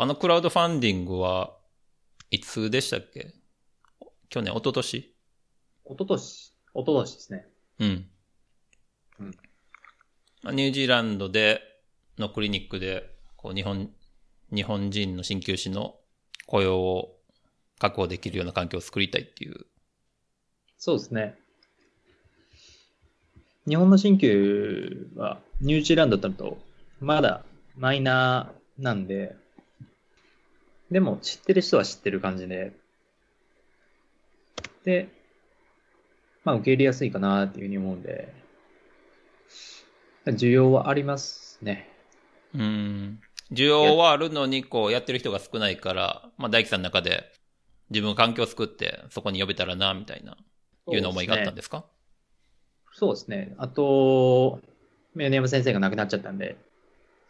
[0.00, 1.54] あのクラウドファンディングは
[2.30, 3.34] いつでしたっけ？
[4.30, 4.96] 去年、一昨年？
[4.98, 5.14] 一
[5.90, 7.46] 昨年、一昨年ですね。
[7.80, 8.06] うん。
[9.18, 9.30] うん
[10.42, 11.60] まあニュージーランドで、
[12.16, 13.90] のクリニックで、こう、日本、
[14.54, 15.96] 日本人の鍼灸師の
[16.46, 17.18] 雇用を
[17.78, 19.66] 確保できるような環境を作りたいっていう。
[20.78, 21.38] そうですね。
[23.68, 26.56] 日本の鍼灸はニュージーランドだと
[27.00, 27.44] まだ
[27.76, 29.36] マイナーなんで、
[30.90, 32.72] でも知ってる人は知ってる感じで、
[34.84, 35.08] で、
[36.44, 38.32] まあ受け入れやすいかなっていうふうに思うんで、
[40.26, 41.88] 需要はありますね。
[42.54, 43.20] うん。
[43.52, 47.32] 需要はあるのに、こう、やってる人が少ないから、まあ、大樹さんの中で、
[47.90, 51.84] 自分が環境を作って、そこに呼べたらな、みたいな、いうような思いがあったんですか？
[52.92, 53.54] そうですね。
[53.58, 54.60] あと、
[55.16, 56.56] 米山先生が亡くなっちゃったんで、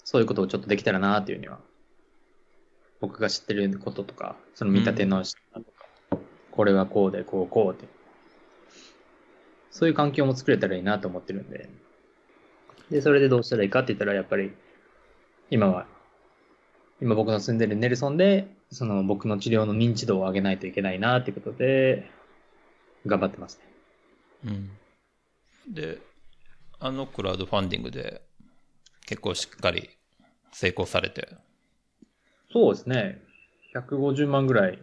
[0.05, 1.61] そういうことをちょっとできたらなっていうには、
[3.01, 5.87] 僕が知ってることとか、その見立ての仕方とか、
[6.51, 7.89] これはこうで、こう、こうって。
[9.71, 11.71] そういう環境も作れたらいいなと思ってるんで。
[12.91, 14.53] で、それでどうしたらいいかって言ったら、やっぱり、
[15.51, 15.87] 今は、
[17.01, 22.11] 今僕の住んでるネルソンで、その僕の治療の認知度を上げないといけないなっていうことで、
[23.07, 23.61] 頑張ってます
[24.45, 24.51] ね。
[25.67, 25.73] うん。
[25.73, 25.99] で、
[26.79, 28.23] あのクラウドファンディングで、
[29.07, 29.91] 結構しっかり
[30.53, 31.29] 成功されて、
[32.53, 33.23] そうですね。
[33.75, 34.79] 150万ぐらい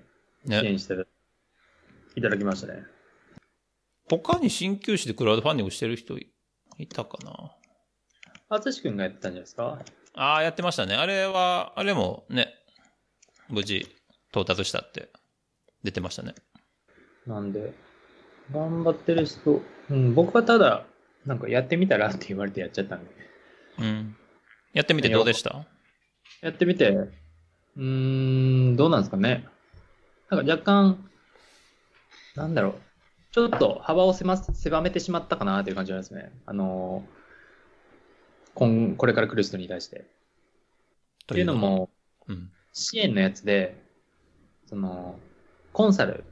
[0.46, 0.62] 支ね。
[0.64, 0.96] 援して
[2.16, 2.84] いただきましたね。
[4.10, 6.32] 他に鍼灸師でクラウドファンディングしてる人い
[6.78, 7.52] いたかな？
[8.50, 9.80] 淳くんがやってたんじゃないですか？
[10.14, 10.96] ああ、やってましたね。
[10.96, 12.54] あれは、あれもね、
[13.50, 13.86] 無事
[14.32, 15.10] 到達したって
[15.84, 16.34] 出てましたね。
[17.26, 17.74] なんで、
[18.54, 20.86] 頑張ってる人、うん、僕はただ、
[21.26, 23.12] なんかやってみたらって言われてやっちゃったんで。
[23.80, 24.16] うん。
[24.74, 25.66] やってみてどうでした？
[26.42, 26.96] やってみて、
[27.78, 27.84] うー
[28.74, 29.46] ん、どうなんですかね。
[30.30, 31.10] なんか若干、
[32.36, 32.74] なんだろう。
[33.32, 36.32] ちょっと幅を狭狭めてしまったかなっていう感じなんですね。
[36.48, 37.04] あの
[38.56, 40.00] 今、これから来る人に対して。
[40.00, 40.06] っ
[41.28, 41.90] ていうの、も、
[42.28, 42.50] うん。
[42.74, 43.80] 支援のやつで、
[44.66, 45.20] その、
[45.72, 46.24] コンサル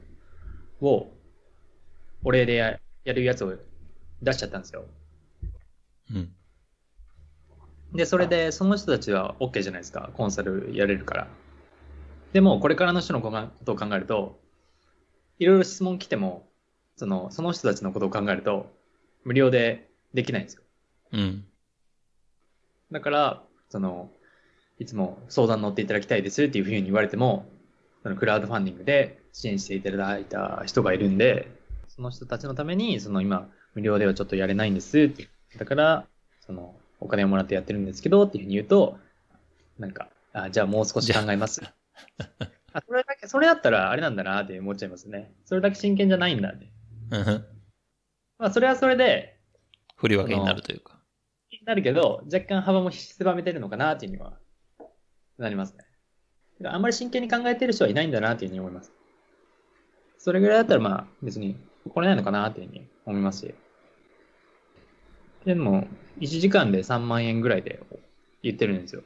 [0.80, 1.06] を、
[2.24, 3.56] お礼でややるやつを
[4.20, 4.84] 出しちゃったんですよ。
[6.10, 6.34] うん。
[7.92, 10.10] で、それで、その人たちは OK じゃないですか。
[10.14, 11.28] コンサルやれるから。
[12.32, 13.32] でも、これからの人のこ
[13.64, 14.38] とを考えると、
[15.38, 16.48] いろいろ質問来ても、
[16.96, 18.74] その、その人たちのことを考えると、
[19.24, 20.62] 無料でできないんですよ。
[21.12, 21.44] うん。
[22.90, 24.10] だから、その、
[24.78, 27.46] いつも相談乗っていただきたいですっていうふうに言われても、
[28.02, 31.50] そのクラウドファンディングで支援していただいた人がいるんで、
[31.88, 35.10] その人たちのために、その今、無料ではちょっとやれないんです。
[35.58, 36.06] だから、
[36.40, 38.98] その、お金をもらってやってるんですけど、っていうふうに言うと、
[39.78, 41.62] なんか、あ、じゃあもう少し考えます。
[42.72, 45.32] あ、それだけ、それだったらあれなんだなって思っちゃいますね。
[45.44, 46.66] それだけ真剣じゃないんだって。
[47.10, 47.44] うん。
[48.38, 49.38] まあ、それはそれで、
[49.96, 50.96] 振り分けになるというか。
[51.64, 54.38] なるけど、若干幅も狭めてるのかなっていうには、
[55.38, 55.84] なりますね。
[56.64, 58.92] あんまり真剣に考えてる人はいないんだなっていうふうに思います。
[60.18, 61.56] それぐらいだったらまあ別に
[61.88, 63.54] 来れないのかなっていうふうに思いますし。
[65.46, 65.86] でも、
[66.18, 67.80] 1時間で3万円ぐらいで
[68.42, 69.02] 言ってるんですよ。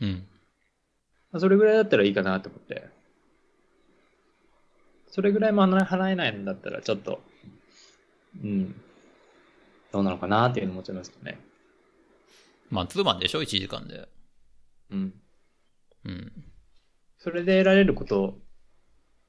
[0.00, 0.26] うん。
[1.38, 2.88] それぐらいだったらいいかなと思って。
[5.08, 7.20] それぐらいも払えないんだったらちょっと、
[8.42, 8.74] うん、
[9.92, 11.38] どうなのかなっていうの思っちゃいますけどね。
[12.70, 14.08] マンツーマンでしょ ?1 時間で。
[14.90, 15.14] うん。
[16.04, 16.32] うん。
[17.18, 18.38] それで得られること、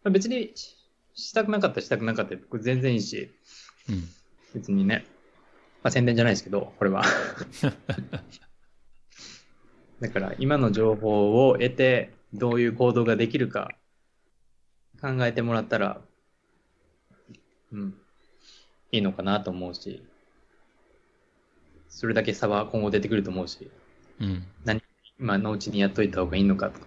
[0.04, 0.78] まあ別にし
[1.14, 3.32] したくなかったらしたくなかったら僕全然いいし、
[3.90, 4.04] うん。
[4.54, 5.06] 別にね、
[5.84, 7.04] まあ宣伝じゃないですけど、これは。
[10.00, 13.72] だから今の情報を得て、どういう行動ができるか
[15.02, 16.02] 考えてもらったら、
[17.72, 17.96] うん、
[18.92, 20.04] いいのかなと思うし、
[21.90, 23.72] それだけ差は今後出てくると思うし、
[24.20, 24.46] うん。
[25.20, 26.86] 今のうちにやっといた方がいいのかとか、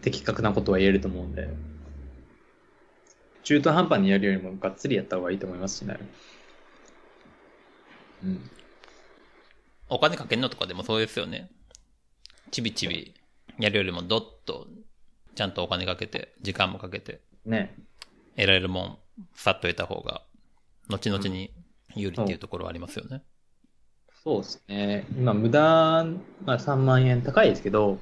[0.00, 1.48] 的確なことは言えると思うんで、
[3.42, 5.98] 中途半端にやるよりもがっつりやった方がいいと思いますしね。
[8.24, 8.50] うん。
[9.88, 11.50] お金かけんのとかでもそうですよね。
[12.50, 13.14] ちびちび
[13.58, 14.66] やるよりもどっと、
[15.34, 17.74] ちゃんとお金かけて、時間もかけて、ね。
[18.36, 18.98] 得られるもん、
[19.34, 20.22] さっと得た方が、
[20.88, 21.52] 後々に
[21.94, 23.22] 有利っていうところはありますよね。
[24.22, 25.06] そうですね。
[25.16, 26.04] 今、無駄、
[26.44, 27.98] まあ、3万円高いですけど、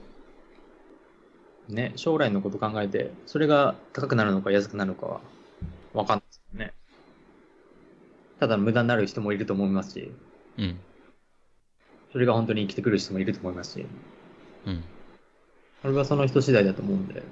[1.69, 5.20] ね、将来のこと考えて、それが高くなるのか安くなるのかは
[5.93, 6.72] わかんないですよね。
[8.41, 10.13] ただ無駄になる人もいると思いますし、
[10.59, 10.79] うん。
[12.13, 13.87] それが本当に生きてくる人もいると思いますし、
[14.67, 14.85] うん。
[15.85, 17.23] 俺はその人次第だと思うんで、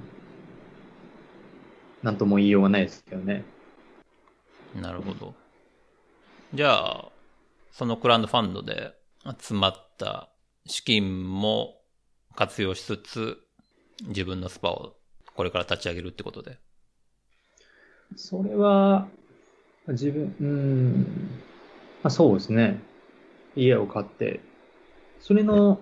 [2.03, 3.45] なんとも言いようがないですけどね。
[4.75, 5.35] なるほど。
[6.55, 7.09] じゃあ、
[7.71, 8.95] そのクラウドファンドで
[9.41, 10.29] 集まった
[10.67, 11.81] 資金も
[12.35, 13.39] 活用しつつ、
[14.09, 14.97] 自分のスパを
[15.35, 16.59] これから立ち上げるってことで。
[18.17, 19.09] それは、
[19.89, 21.43] 自分、うーん、
[22.03, 22.81] まあ、そうですね。
[23.57, 24.41] 家を買って、
[25.21, 25.81] それの、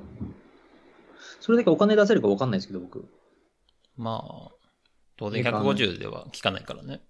[1.40, 3.00] それだけお金出せるか分かんないですけど、僕。
[3.00, 3.02] い
[3.96, 4.50] まあ、
[5.16, 7.02] 当然いいかな150では効かないからね。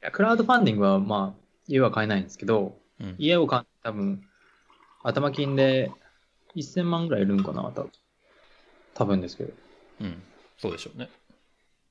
[0.00, 3.14] やクラウドファンディングは、まあ、家は買えないんですけど、うん。
[3.18, 4.22] 家を買って多分、
[5.02, 5.90] 頭金で
[6.54, 7.90] 1000万ぐらいいるんかな、多分。
[8.94, 9.52] 多分ですけど。
[10.00, 10.22] うん。
[10.58, 11.08] そうでしょうね。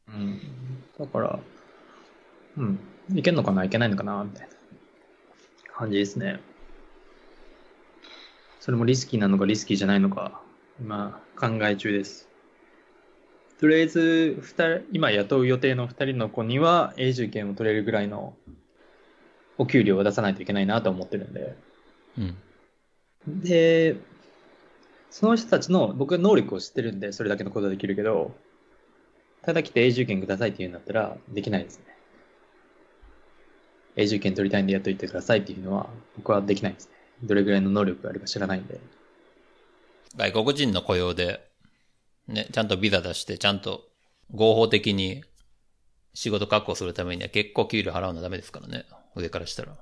[0.10, 0.40] うん。
[0.98, 1.40] だから、
[2.58, 2.80] うん。
[3.16, 4.56] いけんのかないけないのかなみたいな
[5.74, 6.40] 感じですね。
[8.60, 10.42] それもリスキーなのかリスキーじゃないのか、
[10.82, 12.28] 今考え中です。
[13.60, 18.36] とりあえず、二人、今雇う予定の二人の子には永住権を取れるぐらいの
[19.58, 21.56] お給料を出さないといけないなと思ってるんで。
[22.18, 22.38] うん。
[23.42, 23.96] で、
[25.10, 28.36] その人たちの僕は能力を知ってるんで、それだけのことはできるけど、
[29.42, 31.97] ただ来て永住権くださいって言うんだったら、できないですね。
[33.98, 36.94] 永住権取りたいんでやっといてくださいっていうのは、僕はできないですね。
[37.24, 38.80] どれぐらいの能力があるか知らないんで。
[40.16, 41.50] 外国人の雇用で、
[42.28, 43.90] ね、ちゃんとビザ出して、ちゃんと
[44.32, 45.24] 合法的に
[46.14, 48.86] 仕事確保するためには結構給料払うのはダメですからね。
[49.16, 49.76] 上からしたら。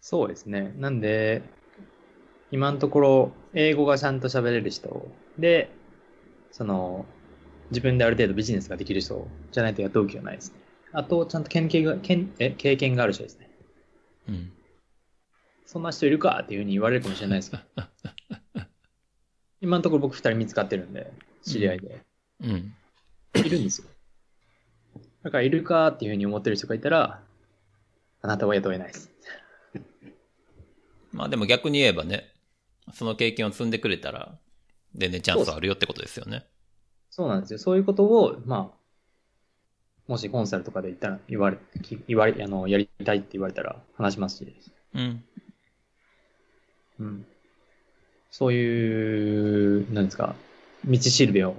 [0.00, 0.74] そうですね。
[0.78, 1.42] なんで、
[2.50, 5.06] 今のところ、英語がちゃんと喋れる人
[5.38, 5.70] で、
[6.50, 7.06] その、
[7.70, 10.61] 自分である程度ビジネスができる人じゃないと雇う気はないですね。
[10.92, 13.50] あと、ちゃんと経験が、けんえ経験がある人ですね。
[14.28, 14.52] うん。
[15.66, 17.62] そんな人いるかっていうふうに言われるかもしれないですけど。
[19.62, 21.12] 今のところ僕二人見つかってるんで、
[21.42, 22.02] 知り合いで。
[22.40, 22.74] うん。
[23.34, 23.88] いるんですよ。
[25.22, 27.22] だからいるかっていうふうに思ってる人がいたら、
[28.20, 29.10] あなたは雇えないです。
[31.12, 32.34] まあでも逆に言えばね、
[32.92, 34.38] その経験を積んでくれたら、
[34.94, 36.46] 全然チャンスはあるよってことですよね。
[37.10, 37.58] そうなんですよ。
[37.58, 38.81] そういうことを、まあ、
[40.12, 44.54] もしコンサルとかで言ったら、言われ、き言われ、あの、やりたいって言われたら話しますし、
[44.94, 45.24] うん。
[46.98, 47.26] うん。
[48.30, 50.36] そういう、なんですか、
[50.84, 51.54] 道しるべを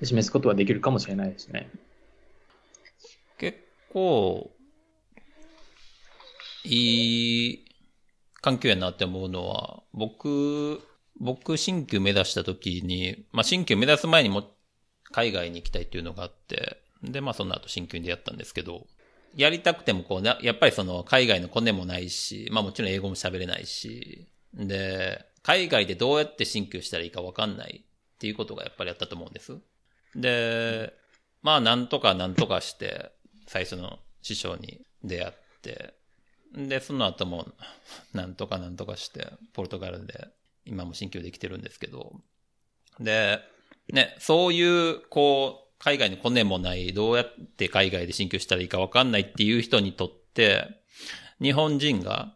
[0.00, 1.68] 示すことはできるかもしれないですね。
[3.36, 3.58] 結
[3.92, 4.52] 構、
[6.62, 7.64] いい
[8.42, 10.80] 環境やなって思うのは、僕、
[11.18, 14.54] 僕、新旧目指した時に、まあ、新旧目指す前にも
[15.10, 18.86] 海外に行きたいっていうのがあって、で、まあ、その後新旧でやったんですけど、
[19.34, 29.58] やりたくてもこうな、やっぱりその海外のコネもないし、まあもちろん英語も喋れないし、で、海外でどうやって新旧したらいいかわかんないっていうことがやっぱりあったと思うんです。
[30.14, 30.94] で、
[31.42, 33.12] まあなんとかなんとかして、
[33.46, 35.94] 最初の師匠に出会って、
[36.54, 37.46] で、その後も、
[38.14, 40.28] なんとかなんとかして、ポルトガルで、
[40.64, 42.12] 今も新旧できてるんですけど、
[42.98, 43.40] で、
[43.92, 50.80] ね、そういう、こう、海外にコネもない、どうやって海外で新旧したらいいかわかんないっていう人にとって、
[51.40, 52.34] 日本人が、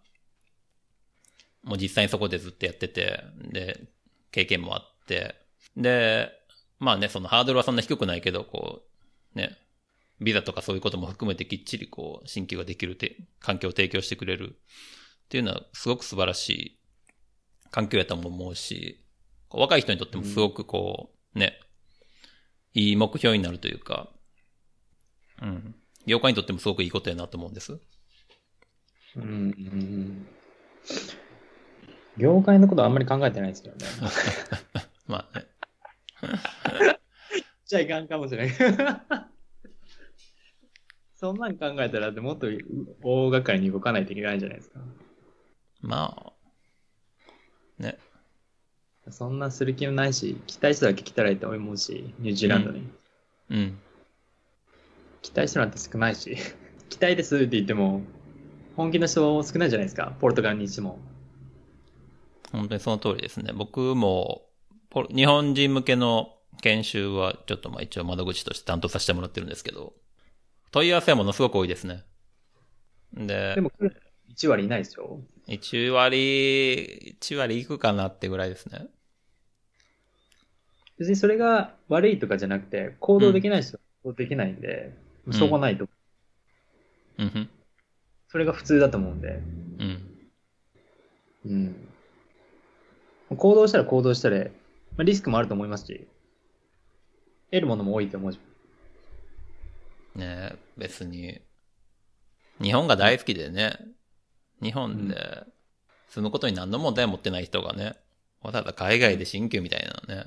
[1.63, 3.81] もう実際にそこでずっとやってて、で、
[4.31, 5.37] 経験もあって、
[5.77, 6.31] で、
[6.79, 8.83] まあね、そのハードルはそんな低くないけど、こ
[9.35, 9.57] う、ね、
[10.21, 14.57] ビザとかそういうことも含めてきっちりこう、新旧ができるて環境を提供してくれる。
[15.27, 16.79] っていうのはすごく素晴らしい
[17.71, 19.01] 環境やと思うし、
[19.49, 21.61] 若い人にとってもすごくこう、ね、
[22.75, 24.09] いい目標になるというか、
[25.43, 25.75] うん。
[26.07, 27.79] 業界にとってもすごくいいことやなと思うんです。
[29.17, 30.27] うんうん。
[32.17, 33.87] 業界のことはあんまり考えてないですけどね。
[35.07, 35.47] まあね。
[37.67, 38.57] じゃあいかんかもしれない。
[41.15, 42.47] そんなん考えたら、もっと
[43.03, 44.81] 大掛かりに動かないといけないんじゃないですか。
[45.81, 46.33] まあ、
[47.79, 47.99] ね。
[49.09, 52.89] そんなする気もないし、来たい人だけ来たらいいと思うし、ニュージーランドに。
[53.51, 53.79] うん。
[55.23, 56.37] 来たい人なんて少ないし、
[56.89, 58.03] 来たいですって言っても、
[58.77, 60.99] 本気の人少ないじゃないですか、ポルトガルにしても。
[62.53, 63.53] 本当にその通りですね。
[63.55, 64.43] 僕も、
[64.91, 69.95] ポ日本人向けの研修はちょっとまあ一応窓口として担当させてもらってるんですけど、
[70.73, 72.05] 問い合わせはものすごく多いですね。
[73.15, 73.73] で、でも、
[74.37, 75.21] 1割いないですよ。
[75.49, 78.87] 1割、1割いくかなってぐらいですね。
[80.99, 84.95] 別にそれが悪いとかじゃなくて、行動できない人は行動できないんで、
[85.29, 85.89] んしょうがないと。
[87.19, 87.49] うん。
[88.29, 89.29] それが普通だと思うんで。
[89.79, 90.11] うん。
[91.47, 91.89] うん。
[93.37, 94.53] 行動したら行動したで、
[94.97, 96.07] まあ、リスクもあると思いますし、
[97.51, 98.39] 得るものも多いと思うし。
[100.15, 101.41] ね別に、
[102.61, 103.79] 日本が大好きでね、
[104.63, 105.45] 日本で
[106.09, 107.95] 住むことに何の問題も持ってない人がね、
[108.43, 110.25] わざわざ海外で新旧みたいなね、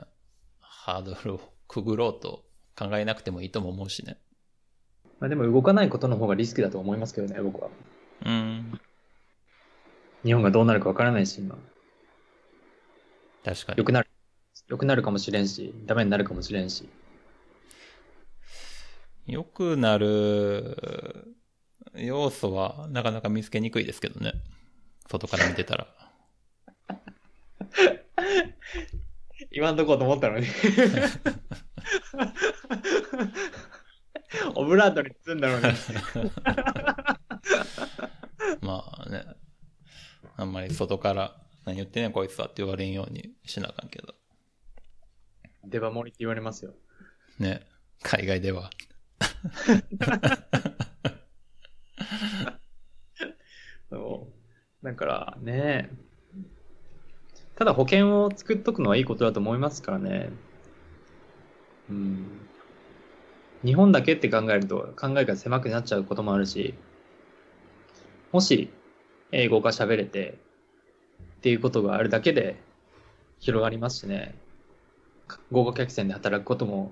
[0.59, 2.43] ハードルをくぐろうと
[2.77, 4.17] 考えなくてもいいとも思うしね。
[5.19, 7.69] まあでも動かないことの方がリスクだと思いますけどね、僕は。
[8.25, 8.79] うん。
[10.23, 11.57] 日本がどうなるかわからないし、今。
[13.43, 13.83] 確かに良。
[13.83, 14.07] くなる。
[14.67, 16.87] 良くなるかもしれんし、ダメになるかもしれんし。
[19.25, 21.35] 良くなる
[21.95, 24.33] 要素はなかなか見つけにくいですけどね。
[25.09, 25.87] 外から見てたら。
[29.51, 30.47] 言わんとこうと思ったのに。
[34.55, 35.63] オブラートに包んだのに。
[38.61, 39.25] まあね。
[40.35, 44.15] あんまり外から何言ってんねんこいつはって言われんようにしなあかんけど。
[45.65, 46.73] 出刃盛りって言われますよ。
[47.37, 47.61] ね。
[48.01, 48.71] 海外では。
[53.89, 54.27] そ
[54.81, 54.85] う。
[54.85, 55.89] だからね、
[57.55, 60.29] ただ保険を作っとくのはいいことだと思いますからね。
[61.89, 62.39] うん。
[63.63, 66.73] 日本だけって考えると考えが狭くなっちゃうこともあるし、
[68.31, 68.69] もし
[69.31, 70.37] 英語が喋れて
[71.37, 72.55] っていうことがあるだけで
[73.39, 74.35] 広がりますしね。
[75.51, 76.91] 合格客船で働くことも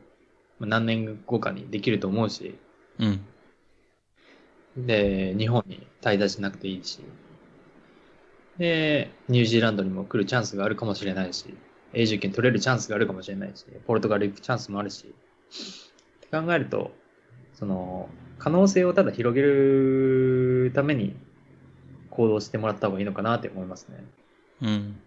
[0.60, 2.56] 何年後かにできると思うし、
[3.00, 3.20] うん。
[4.78, 7.02] で、日本に滞在しなくていいし、
[8.58, 11.58] で、ニュージーランドにも来るチャンスがあるかもしれないし、
[11.94, 16.92] 永住権取れるチャンスがあるかもしれないし、ポルトガル行くチャンスもあるし、って考えると、
[17.54, 21.16] その、可能性をただ広げるために
[22.10, 24.06] 行動してもらった方がいいのかなって思いますね。
[24.62, 25.00] うん。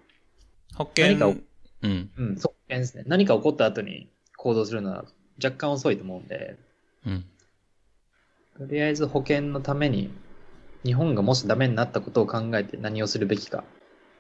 [0.75, 1.35] 保険何かを、
[1.83, 2.11] うん。
[2.16, 3.04] うん、そうですね。
[3.06, 5.04] 何か起こった後に行動するのは
[5.42, 6.56] 若干遅いと思うんで、
[7.06, 7.25] うん。
[8.58, 10.11] とりあえず保険のために、
[10.84, 13.64] 日本がもしダメになったことを考えて何をするべきか、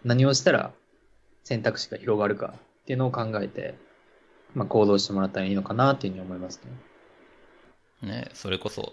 [0.04, 0.72] 何をしたら
[1.44, 3.74] 選択肢が広がるかっていうのを考えて、
[4.54, 6.60] まあ、行動してもらったらいいのかなっていうふうに思います
[8.02, 8.08] ね。
[8.08, 8.92] ね、それこそ、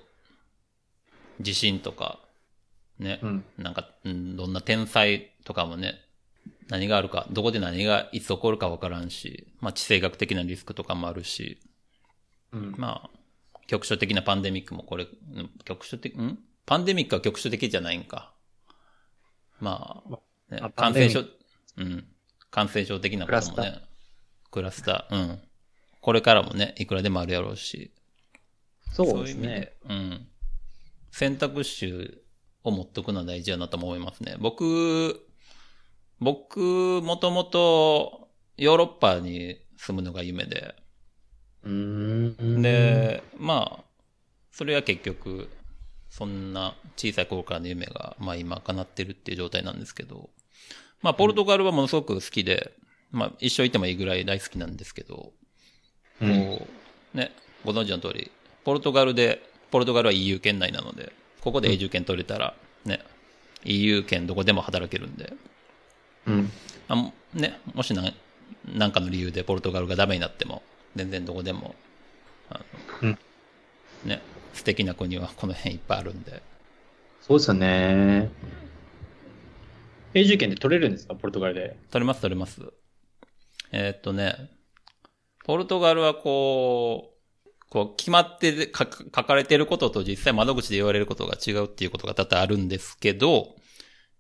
[1.40, 2.20] 地震とか、
[3.00, 3.46] ね、うん。
[3.58, 5.96] なんか、うんどんな天災とかもね、
[6.68, 11.60] 何があるか、どこで何がいつ起こるかわからんし、まあ地政学的なリスクとかもあるし、
[12.54, 12.76] うん。
[12.78, 13.21] まあ、
[13.68, 15.08] 局所的なパンデミックもこれ、う
[15.40, 16.40] ん局所的、ん？
[16.66, 18.34] パンデミックは局所的じゃないんか。
[19.60, 20.20] まあ、
[20.54, 21.24] ね感染症、
[21.78, 22.06] うん。
[22.50, 23.82] 感染症的なこともクラね。
[24.52, 25.16] クラスター。
[25.16, 25.40] うん。
[26.02, 27.94] これからもね、いくらでもあるやろうし。
[28.94, 29.74] そうですい意味でね。。
[29.90, 30.28] うん。
[31.12, 32.22] 選択肢
[32.64, 34.36] を持っとくのは大事やなと思いますね。
[34.40, 35.28] 僕、
[36.20, 40.76] 僕、もともとヨーロッパに住むのが夢で。
[41.64, 43.84] で、まあ、
[44.52, 45.50] それは結局、
[46.10, 50.30] そんな小さい頃からの夢が、まあ今叶ってるっていう状態なんですけど、
[51.02, 52.74] まあポルトガルはものすごく好きで、
[53.12, 55.32] まあ一生いてもいいぐらい大好きなんですけど、
[56.22, 56.68] うん、こ
[57.16, 57.32] う、ね、
[57.64, 58.30] ご存知の通り、
[58.66, 59.42] ポルトガルで、
[59.72, 63.00] ポルトガルは EU 圏内なので、ここで永住権取れたら、ね、
[63.64, 65.34] EU 圏どこでも働けるんで、
[66.28, 66.52] うん。
[66.90, 68.14] あもね、もしなん
[68.66, 70.62] なんかの理由でポルトガルがダメになっても、
[70.96, 71.76] 全然どこでも、
[72.50, 72.60] あ
[73.02, 73.20] のうん
[74.06, 74.22] ね、
[74.54, 76.42] 素敵な国はこの辺いっぱいあるんで、
[77.22, 78.32] そうですよね。
[80.14, 81.16] 永住権で取れるんですか？
[81.16, 81.78] ポルトガルで。
[81.92, 82.62] 取れます取れます。
[83.72, 84.50] えーっとね、
[85.46, 87.14] ポルトガルはこ
[87.46, 93.56] う、こう決まってで書か書かれていることと実際窓口で言われることが違うっていうことが多々あるんですけど、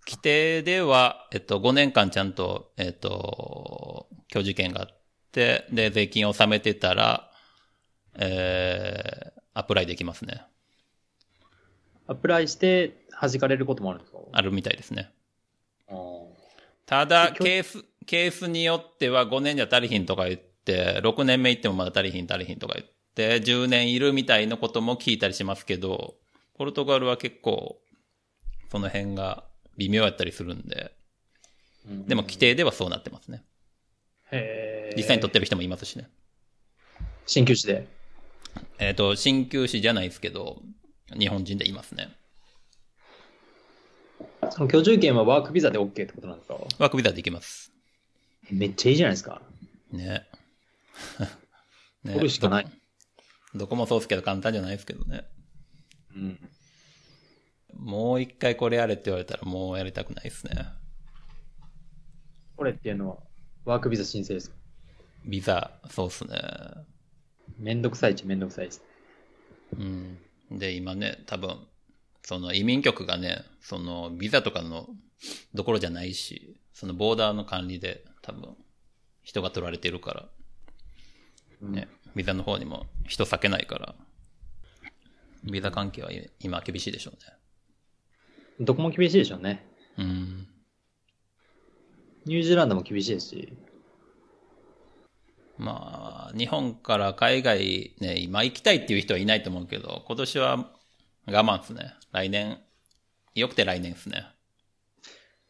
[0.07, 5.00] 規定では、えっと、5年間ちゃんと、えっと、教授権があって、
[5.33, 7.31] で、税金を納めてたら、
[8.15, 10.43] えー、アプライできますね。
[12.07, 14.19] アプライして弾かれることもあるんですか？
[14.31, 15.11] あるみたいですね。
[16.85, 22.85] ただ、教ケース、ケースによっては5年じゃ足りひんとか言って、6年目行ってもまだ足りひん足りひんとか言っ
[23.15, 26.15] て、10年いるみたいなことも聞いたりしますけど、
[26.57, 27.79] ポルトガルは結構、
[28.69, 29.45] その辺が
[29.77, 30.91] 微妙やったりするんで、
[31.87, 33.43] うんでも規定ではそうなってますね。
[34.95, 36.09] 実際に取ってる人もいますしね。
[37.27, 37.87] 鍼灸師で。
[38.79, 40.61] えっ、と、鍼灸師じゃないですけど、
[41.17, 42.09] 日本人でいますね。
[44.51, 46.55] その居住権はワークビザで OK ってことなんですか？
[46.79, 47.71] ワークビザできます。
[48.49, 49.41] めっちゃいいじゃないですか。
[49.91, 50.25] ね。
[52.03, 52.65] ね取るしかない。
[53.53, 55.25] どどこもそうですけど簡単じゃないですけどね。
[56.15, 56.49] うん。
[57.75, 60.65] もう一回これやれって言われたらもうやりたくないですね。
[62.57, 63.17] これっていうのは？
[63.65, 64.55] ワークビザ申請ですか？
[65.25, 66.35] ビザ、そうっすね。
[67.59, 68.83] めんどくさいっちゃめんどくさいです。
[69.77, 70.17] うん。
[70.51, 71.57] で、今ね、多分、
[72.23, 74.89] その移民局がね、そのビザとかの
[75.53, 78.55] どころじゃないし、そのボーダーの管理で多分
[79.23, 80.29] 人が取られてるか
[81.61, 83.95] ら、ね、ビザの方にも人避けないから、
[85.43, 89.65] ビザ関係は今厳しいでしょうどこも厳しいでしょうね。
[89.97, 90.03] ね。
[90.03, 90.47] うん。
[92.25, 93.53] ニュージーランドも厳しいですし、
[95.57, 100.69] まあ、日本から海外ね、今行きたいっていう人はいないと思うけど、今年は
[101.27, 101.93] 我慢っすね。
[102.11, 102.59] 来年、
[103.35, 104.25] よくて来年っすね。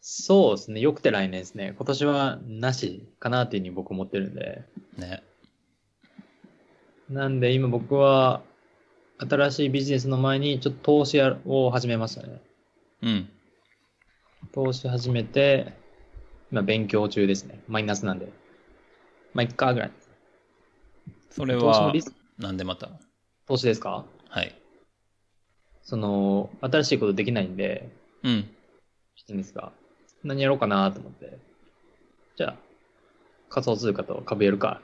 [0.01, 0.81] そうですね。
[0.81, 1.73] よくて来年ですね。
[1.77, 4.63] 今年はなしかなっていうふうに僕思ってるんで。
[4.97, 5.23] ね。
[7.09, 8.41] なんで今僕は
[9.17, 12.41] 新しいビジネスの前にちょっと投資を始めましたね。
[13.03, 13.29] うん。
[14.53, 15.73] 投資始めて、
[16.51, 17.61] 今勉強中ですね。
[17.67, 18.31] マイナスなんで。
[19.33, 19.91] まあ、1回ぐらい。
[21.29, 21.93] それは
[22.37, 22.89] なんでまた？
[23.47, 24.05] 投資ですか？
[24.27, 24.53] はい。
[25.81, 27.89] その、新しいことできないんで、
[28.23, 28.41] うん。
[29.15, 29.71] ビジネスが。
[30.23, 31.39] 何やろうかなと思って。
[32.35, 32.55] じゃあ、
[33.49, 34.81] 仮想通貨と株やるか。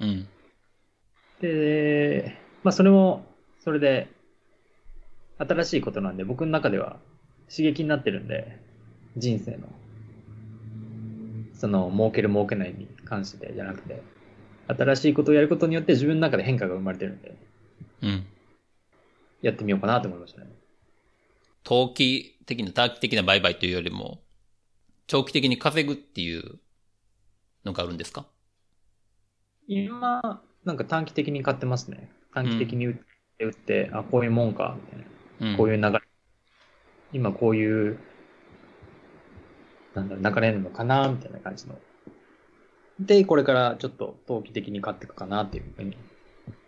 [0.00, 0.28] うん。
[1.40, 3.26] で、まあそれも、
[3.64, 4.08] それで、
[5.38, 6.98] 新しいことなんで、僕の中では
[7.50, 8.60] 刺激になってるんで、
[9.16, 9.68] 人生の。
[11.64, 14.02] その、儲ける儲けないに関してじゃなくて、
[14.68, 17.34] 新しいことをやることによって自分の中で変化が生まれてるんで、
[18.02, 18.26] うん。
[19.40, 20.48] やってみようかなと思いましたね。
[21.62, 24.20] 投機的な、短期的な売買というよりも、
[25.06, 26.58] 長期的に稼ぐっていう
[27.64, 28.26] のがあるんですか？
[29.66, 32.10] 今、なんか短期的に買ってますね。
[32.34, 32.94] 短期的に打っ
[33.38, 34.98] て、打って、あ、こういうもんか、みたい
[35.40, 35.50] な。
[35.52, 35.56] うん。
[35.56, 36.00] こういう流れ。
[37.14, 37.98] 今こういう、
[39.94, 41.78] なんだろう、流れるのかな、みたいな感じの。
[43.00, 45.96] で、これからちょっと投機的に買っていくかなっていうふうに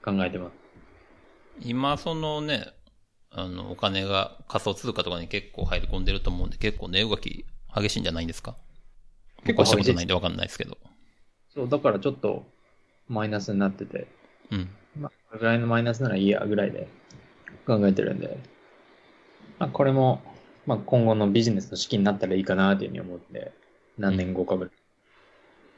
[0.04, 0.52] 考えてます。
[1.61, 2.73] 今、そのね、
[3.30, 8.56] あの、お金が仮想通貨とかに結構入り込んでると思うんで、結構値動き激しいんじゃないんですか？
[9.45, 10.78] 結構したことないんでわかんないですけど。
[11.54, 12.45] そう、だからちょっと
[13.08, 14.06] マイナスになってて、
[14.50, 14.69] うん。
[14.99, 16.89] まあ、これぐらいのマイナスならいいや、ぐらいで
[17.67, 18.39] 考えてるんで、
[19.58, 20.21] まあ、これも、
[20.66, 23.52] まあ、今後のビジネスの資金になったらいいかなっていうふうに思って、
[23.98, 24.72] 何年後かぐらい。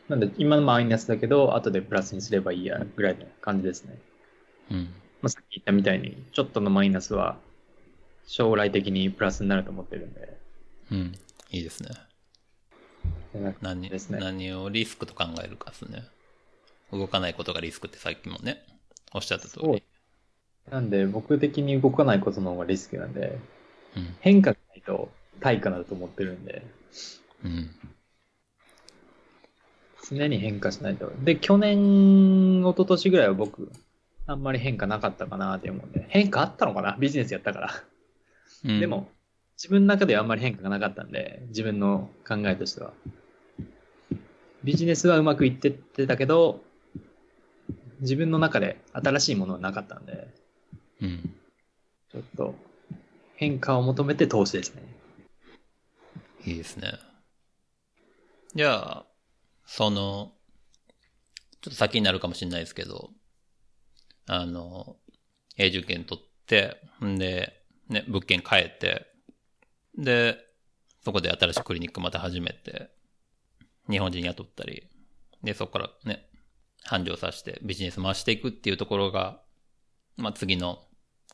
[0.08, 3.98] なんで、今のマイナスだけど、後でプラスにすればいいや、ぐらいの感じですね。
[4.70, 4.76] うん。
[5.20, 7.38] まあ、さっき言ったみたいに、ちょっとのマイナスは、
[8.26, 10.38] 将来的にプラスになると思ってるんで、
[10.90, 11.14] うん。
[11.50, 11.90] いいですね。
[13.60, 16.04] 何、ですね何をリスクと考えるかですね。
[16.92, 18.64] 動かないことがリスクってさっきもね、
[19.12, 19.82] おっしゃった通り。
[20.70, 23.38] なんで、僕的に動かないことの方がリスクなんで、
[23.96, 24.16] うん。
[24.20, 25.10] 変化がないと
[25.40, 26.64] 対価だと思ってるんで、
[27.44, 27.70] うん。
[30.10, 31.12] 常に変化しないと。
[31.22, 33.70] で、去年、一昨年ぐらいは僕、
[34.26, 36.96] あんまり変化なかったかなって思うんで、変化あったのかな？
[36.98, 37.70] ビジネスやったから。
[38.64, 39.08] うん、で、も、
[39.56, 42.92] 自分の中ではあんまり変化がなかったんで、自分の考えとしては。
[44.64, 46.62] ビジネスはうまくいってってたけど、
[48.00, 50.28] 自分の中で新しいものはなかったんで、
[51.00, 51.34] うん。
[52.10, 52.54] ちょっと
[53.38, 54.82] 変化を求めて投資ですね。
[56.44, 56.94] いいですね。
[58.56, 59.06] じゃあ、
[59.64, 60.32] その、
[61.60, 63.10] ちょっと先になるかもしれないですけど、
[64.26, 64.96] あの、
[65.56, 69.06] 永住権取って、んで、ね、物件変えて、
[69.96, 70.36] で、
[71.04, 72.90] そこで新しいクリニックまた始めて、
[73.88, 74.88] 日本人雇ったり、
[75.44, 76.28] で、そこからね、
[76.82, 79.40] 繁盛させてビジネス回していくっていうところが、
[80.16, 80.80] まあ次の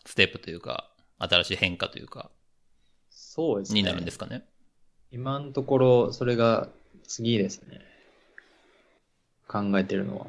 [0.04, 0.93] ステップというか、
[1.28, 2.30] 新しい変化というか、
[3.10, 3.80] そうですね。
[3.80, 4.44] になるんですかね。
[5.10, 6.68] 今のところ、それが
[7.06, 7.80] 次ですね。
[9.46, 10.26] 考えてるのは。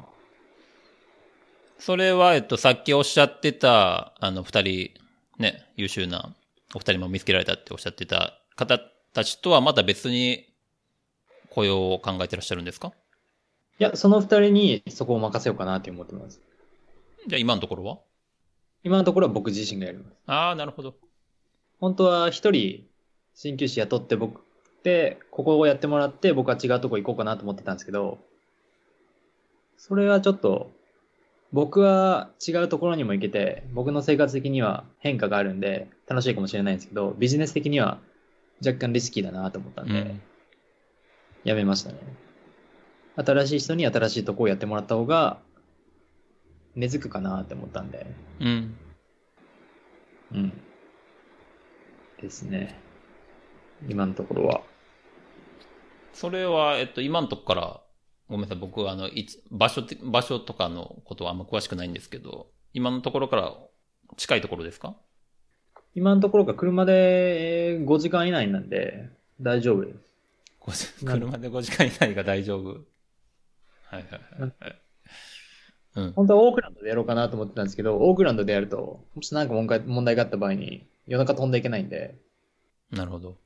[1.78, 4.90] それは、えっと、さっきおっしゃってた、あの、二人、
[5.38, 6.34] ね、優秀な、
[6.74, 8.78] お二人も見つけられたっておっしゃってた方
[9.12, 10.46] たちとはまた別に
[11.50, 12.92] 雇用を考えてらっしゃるんですか？
[13.78, 16.40] いや、その二人にそこを任せようかなって思ってます。
[17.26, 17.98] じゃあ今のところは？
[18.86, 20.14] 今のところは僕自身がやります。
[20.28, 20.94] ああ、なるほど。
[21.80, 22.86] 本当は一人、
[23.34, 24.42] 鍼灸師雇って僕
[24.84, 28.18] で、ここをやってもらって僕は違うとこ行こうかなと思ってたんですけど、
[29.76, 30.70] それはちょっと、
[31.52, 37.98] 僕は違うところにも行けて、僕の生活的には変化があるんで、楽しいかもしれないんですけど、ビジネス的には
[38.64, 40.22] 若干リスキーだなと思ったんで、うん
[41.42, 41.98] やめましたね。
[43.16, 45.38] 新しい人に新しいとこをやってもらった方が、
[46.76, 48.06] 根付くかなって思ったんで、
[48.40, 48.76] うん。
[50.32, 50.52] うん。
[52.20, 52.78] ですね。
[53.88, 54.60] 今のところは。
[56.12, 57.80] それは、えっと、今のとこから
[58.28, 63.54] ごめんなさい、僕はあの、いつ場所って、場所とかのことはあんま詳しくないんですけど、今のところから
[64.16, 64.96] 近いところですか？
[65.94, 69.10] 今のところが車でえー5時間以内なんで、
[69.40, 69.92] 大丈夫で
[70.72, 70.94] す。
[71.06, 72.68] 車で5時間以内が大丈夫？
[72.70, 72.78] はい
[73.92, 74.02] はい
[74.40, 74.82] はいはい。
[75.96, 76.12] うん。
[76.12, 82.14] 本当はオークランドでやろうかなと思ってたんですけど、オークランドでやると、もしなんか問題問題があった場合に、夜中飛んでいけないんで、
[82.92, 83.36] なるほど。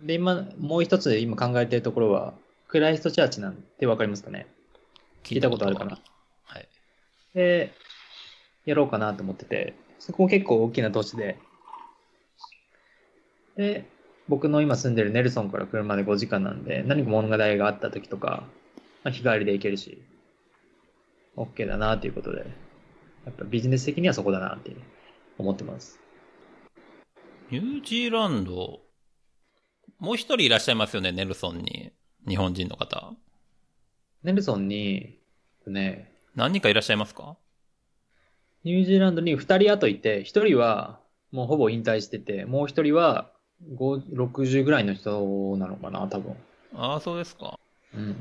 [0.00, 2.34] で、今、もう一つ今考えてるところは、
[2.68, 4.46] クライストチャーチなんてわかりますかね？
[5.24, 5.98] 聞いたことあるかな？
[6.44, 6.68] はい。
[7.34, 7.72] で、
[8.66, 11.38] やろうかなと思ってて、そこも結構大きな都市で、
[13.56, 13.84] で、
[14.28, 18.44] 僕の今住んでるネルソンから車で5時間なんで、何か物語があった時とか、
[19.02, 20.02] まあ、日帰りで行けるし、
[21.38, 22.38] OK だなということで、
[23.24, 24.74] やっぱビジネス的にはそこだなって
[25.38, 26.00] 思ってます。
[27.50, 28.80] ニュージーランド、
[29.98, 31.92] もう一人いらっしゃいますよね、ネルソンに。
[32.26, 33.14] 日本人の方。
[34.22, 35.18] ネルソンに、
[35.66, 37.36] ね、何人かいらっしゃいますか？
[38.64, 43.30] ニュージーランドに2人後いて、1人はもうほぼ引退してて、もう1人は
[43.76, 46.36] 5 60ぐらいの人なのかな、多分。
[46.74, 47.58] ああ、そうですか。
[47.94, 48.16] うん。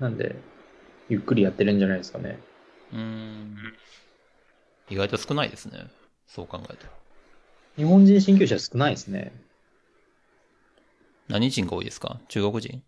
[0.00, 0.36] なんで、
[1.08, 2.38] ゆっくりやってるんじゃないですかね。
[2.92, 3.56] うーん。
[4.90, 5.86] 意外と少ないですね。
[6.26, 6.92] そう考えたら。
[7.76, 9.32] 日本人鍼灸師は少ないですね。
[11.28, 12.20] 何人が多いですか？
[12.28, 12.82] 中国人？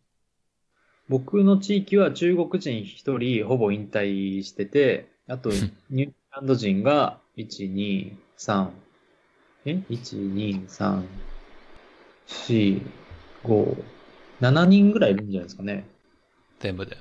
[1.08, 8.70] 僕の地域は中国人1人ほぼ引退してて、あとニュージーランド人が1、2、3、
[9.66, 11.04] え ?1、2、3、
[12.26, 12.82] 4、
[13.44, 13.84] 5、
[14.40, 15.86] 7人ぐらいいるんじゃないですかね。
[16.60, 16.98] 全部で。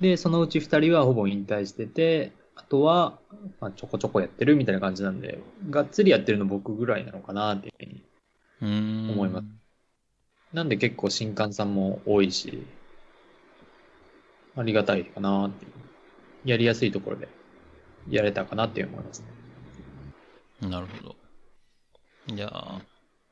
[0.00, 3.18] で、そのうち2人はほぼ引退してて、あとは、
[3.60, 8.04] まあ、ちょこちょこやってるみたいな感じなんで、がっつりやってるの僕ぐらいなのかなっていうふうに。
[8.60, 9.44] 思います
[10.52, 12.66] なんで結構新刊さんも多いし、
[14.56, 15.70] ありがたいかなっていう。
[16.44, 17.28] やりやすいところで
[18.08, 19.22] やれたかなって思います
[20.62, 20.68] ね。
[20.68, 21.16] なるほど。
[22.34, 22.80] じゃあ、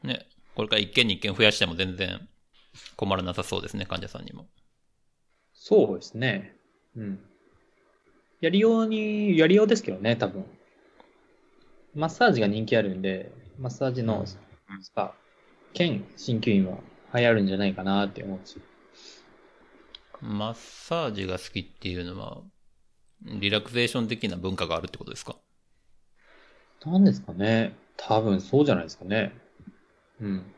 [0.03, 2.29] ね、これから一件に一件増やしても全然
[2.97, 4.47] 困らなさそうですね、患者さんにも。
[5.55, 6.56] そうですね。
[6.97, 7.19] うん。
[8.41, 10.45] やりように、やりようですけどね、多分。
[11.95, 14.39] マッサージが人気あるんで、マッサージのス
[14.95, 15.15] パ、
[15.73, 16.79] 兼鍼灸院は
[17.15, 18.61] 流行るんじゃないかなって思うし。
[20.21, 22.43] マッサージが好きっていうのは、
[23.25, 25.37] リラクゼーション的な文化があるってことですか？
[26.85, 27.75] なんですかね。
[27.97, 29.33] 多分そうじゃないですかね。
[30.21, 30.55] うん。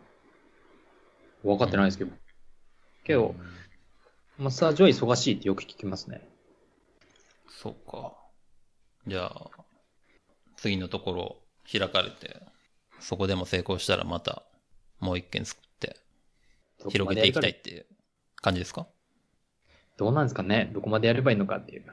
[1.44, 2.11] 分かってないですけど。
[3.05, 3.35] けど、
[4.38, 6.20] マッサージは忙しいってよく聞きますね。
[7.48, 8.14] そうか。
[9.07, 9.51] じゃあ、
[10.57, 11.37] 次のところ
[11.70, 12.40] 開かれて、
[13.01, 14.44] そこでも成功したらまた
[15.01, 15.96] もう一件作って
[16.88, 17.87] 広げていきたいっていう
[18.37, 18.87] 感じですか？
[19.96, 20.70] どうなんですかね。
[20.72, 21.85] どこまでやればいいのかっていう。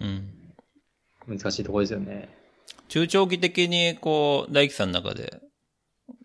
[0.00, 1.38] うん。
[1.38, 2.28] 難しいところですよね。
[2.88, 5.40] 中長期的にこう、大樹さんの中で、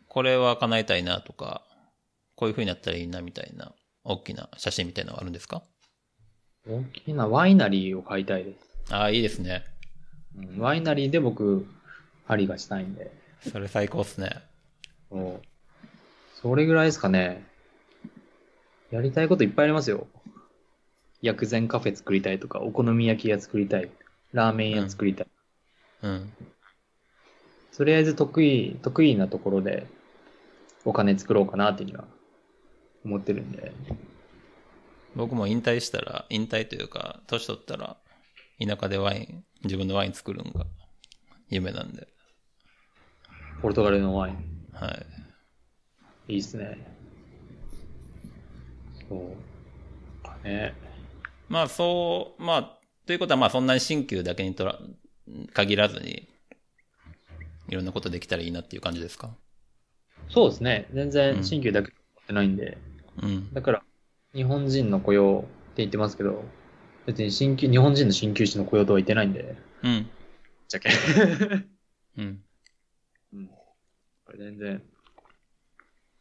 [0.07, 1.63] これは叶えたいなとか、
[2.35, 5.63] こういう風になったらいいなみたいな、大きな写真みたいなのがあるんですか？
[6.67, 8.93] 大きなワイナリーを買いたいです。
[8.93, 9.63] ああ、いいですね。
[10.37, 11.67] うんワイナリーで僕、
[12.25, 13.11] 針がしたいんで。
[13.51, 14.29] それ最高っすね。
[15.09, 15.41] そう
[16.41, 17.43] それぐらいですかね。
[18.91, 20.07] やりたいこといっぱいありますよ。
[21.21, 23.89] 薬膳カフェ作りたいとか、お好み焼き屋作りたい。
[24.33, 25.27] ラーメン屋作りたい。
[26.03, 26.33] うん。
[27.75, 29.85] とりあえず得意、得意なところで
[30.85, 32.05] お金作ろうかなっていうには
[33.03, 33.71] 思ってるんで。
[35.15, 37.97] 僕も引退したら、引退というか、年取ったら、
[38.65, 40.65] 田舎でワイン、自分のワイン作るんが
[41.49, 42.07] 夢なんで。
[43.61, 44.35] ポルトガルのワイン？
[44.73, 44.87] は
[46.27, 46.33] い。
[46.33, 46.77] いいっすね。
[49.09, 50.23] そう。
[50.23, 50.73] かね。
[51.49, 54.79] まあそう、まあ、ということはまあそんなに新旧だけにとら、
[55.53, 56.29] 限らずに、
[57.67, 59.35] いろんなことできたらいいなっていう感じですか？
[60.29, 60.87] そうですね。
[60.93, 62.65] 全うん然新旧だけ持ってないんで。
[62.65, 62.90] うん。
[63.53, 63.83] だから、
[64.33, 66.43] 日本人の雇用って言ってますけど、
[67.05, 69.55] 別に新旧、日本人の鍼灸師の雇用とは言ってないんで。
[69.83, 70.09] うん。
[70.67, 70.89] じゃけ。
[72.17, 72.43] うん。
[73.33, 73.47] うん。
[74.25, 74.81] これ全然、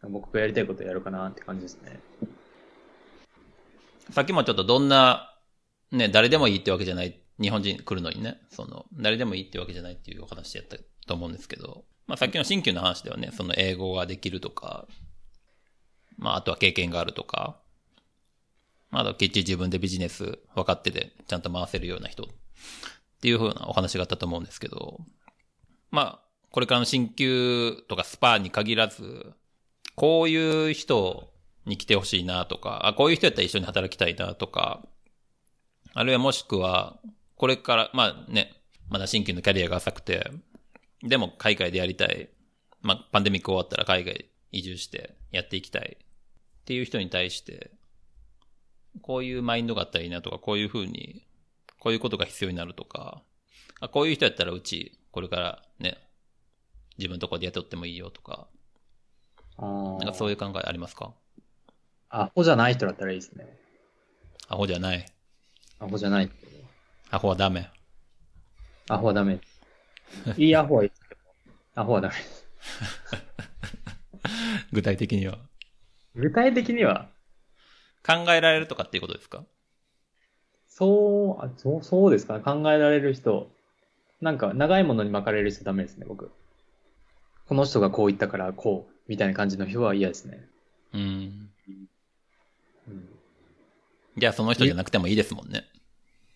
[0.08, 2.00] 僕がやりたいことやるかなって感じですね。
[4.10, 5.36] さっきもちょっとどんな、
[5.92, 10.76] ね、誰でもいいってわけじゃない、日本人来るのにね、その、誰でもいいってわけじゃないっていうお話やった
[11.06, 14.88] と思うんですけど、まあさっきの新旧の話ではね、その英語ができるとか、
[16.20, 17.56] まああとは経験があるとか、
[18.90, 22.26] まああときっちり自分でビジネス分かってて、ちゃんと回せるような人っ
[23.20, 25.00] ていう風なお話があったと思うんですけど、
[25.90, 29.32] まあ、これからの新旧とかスパーに限らず、
[29.94, 31.32] こういう人
[31.66, 34.82] に来てほしいなとか、あ、こういう人やったら一緒に働きたいなとか、
[35.94, 36.98] あるいはもしくは、
[37.36, 38.54] これから、まあね、
[38.88, 40.30] まだ新規のキャリアが浅くて、
[41.02, 42.28] でも海外でやりたい。
[42.82, 45.98] まあ、パンデミック終わったら海外移住してやっていきたい。
[46.60, 47.70] っていう人に対して、
[49.02, 51.26] こういうマインドがあったらいいなとか、こういうふうに、
[51.78, 53.22] こういうことが必要になるとか、
[53.80, 55.98] あこういう人やったらうち、これからね、
[56.98, 58.48] 自分のところで雇ってもいいよとか、
[59.56, 61.12] あなんかそういう考えありますか？
[62.10, 63.46] アホじゃない人だったらいいですね。
[64.48, 65.06] アホじゃない。
[65.78, 66.30] アホじゃない。
[67.10, 67.70] アホはダメ。
[68.88, 69.40] アホはダメ。
[70.36, 70.90] いいアホはいい
[71.74, 72.14] アホはダメ。
[74.72, 75.38] 具体的には。
[76.20, 77.08] 具体的には、
[78.06, 79.44] 考えられるとかっていうことですか？
[80.68, 82.40] そう、あそう、そうですかね。
[82.44, 83.50] 考えられる人。
[84.20, 86.30] なんか、長いものに巻かれる人ダメですね、僕。
[87.48, 90.46] この人がこう言ったからこう、みたいな感じの人は嫌ですね。
[90.94, 91.50] うん。
[92.88, 93.08] うん。
[94.16, 95.64] じゃあその人じゃなくてもいいですもんね。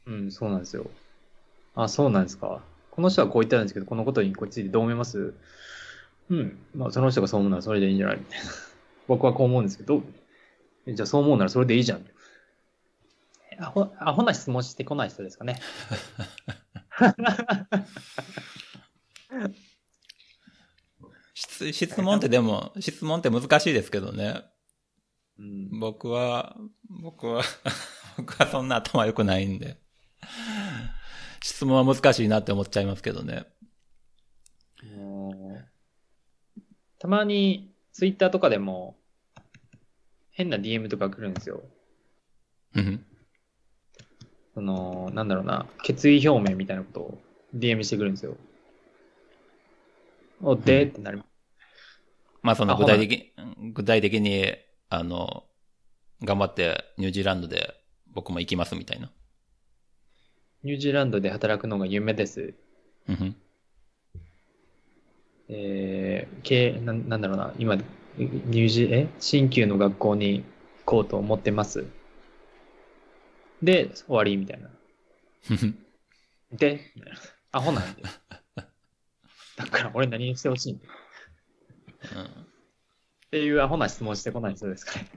[0.07, 0.90] うん、そうなんですよ。
[1.75, 2.62] あ、そうなんですか。
[2.90, 5.35] この人はこう言ったんですけど、このことにこっちでどう思います？
[6.31, 6.59] うん。
[6.75, 8.16] まあ、その人がそう思うならそれでいいんじゃない？
[8.18, 8.47] みたいな。
[9.06, 10.02] 僕はこう思うんですけど、
[10.86, 12.06] えじゃあそう思うならそれでいいじゃん。
[13.58, 15.60] アホ、アホな質問してこない人ですかね。
[21.34, 24.42] 質質問ってでも、質問って難しいですけどね。
[25.38, 25.78] うん。
[25.78, 26.56] 僕は、
[26.88, 27.42] 僕は、
[28.16, 29.80] 僕はそんな頭良くないんで。
[31.42, 33.44] 質問は難しいなって思っちゃいますけどね。
[36.98, 38.96] たまに、ツイッターとかでも、
[40.33, 41.62] 変な DM とか来るんですよ。
[42.74, 43.07] うん。
[44.52, 47.18] その、なんだろうな、決意表明みたいなことを
[47.54, 48.37] DM してくるんですよ。
[50.42, 51.26] お、で、ってなります。
[52.42, 53.33] まあその具体的、
[53.72, 54.57] 具体的に、
[54.88, 55.44] あの、
[56.24, 57.74] 頑張ってニュージーランドで
[58.12, 59.12] 僕も行きますみたいな。
[60.64, 62.54] ニュージーランドで働くのが夢です。
[63.09, 63.37] うん。
[65.48, 69.09] えー、けななんだろうな、今、ニュージー、え？
[69.18, 70.44] 新旧の学校に行
[70.85, 71.87] こうと思ってます。
[73.62, 74.70] で、終わりみたいな。
[76.52, 76.80] で、
[77.52, 78.02] アホなんで。
[79.57, 80.88] だから俺何にしてほしいんだっ
[83.30, 85.09] ていうアホな質問してこない人ですかね。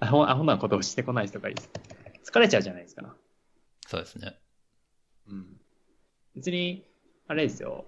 [0.00, 1.70] アホアホなことをしてこない人がいいです。
[2.24, 3.16] 疲れちゃうじゃないですか。
[3.86, 4.38] そうですね。
[5.28, 5.60] うん。
[6.34, 6.84] 別に、
[7.28, 7.86] あれですよ。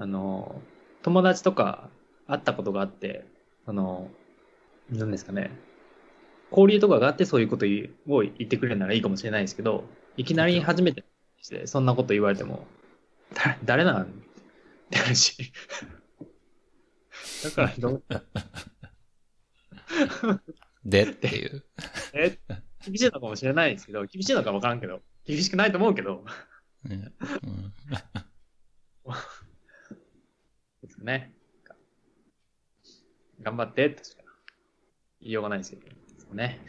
[0.00, 0.60] あの、
[1.02, 1.90] 友達とか
[2.26, 3.26] 会ったことがあって、
[3.66, 4.08] あの、
[4.90, 5.50] 何ですかね。
[6.50, 7.66] 交流とかがあってそういうこと
[8.08, 9.84] を言ってくれるならいいかもしれないですけど、
[10.16, 11.04] いきなり初めて
[11.42, 12.66] してそんなこと言われても、
[13.34, 14.04] だ誰なん？
[14.04, 14.06] っ
[14.90, 15.52] て話。
[17.44, 18.02] だからどう、
[20.86, 21.62] でっていう。
[22.14, 22.38] え、
[22.86, 26.24] 厳しいのかもしれないですけど、厳しいのかわからんけど、厳しくないと思うけど、
[26.84, 27.74] ねうん
[31.04, 31.32] ね。
[33.42, 34.22] 頑張って、としか
[35.20, 36.60] 言いようがないですけど、ね。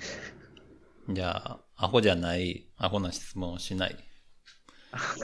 [1.10, 3.98] じゃあ、アホじゃない、アホな質問をしない？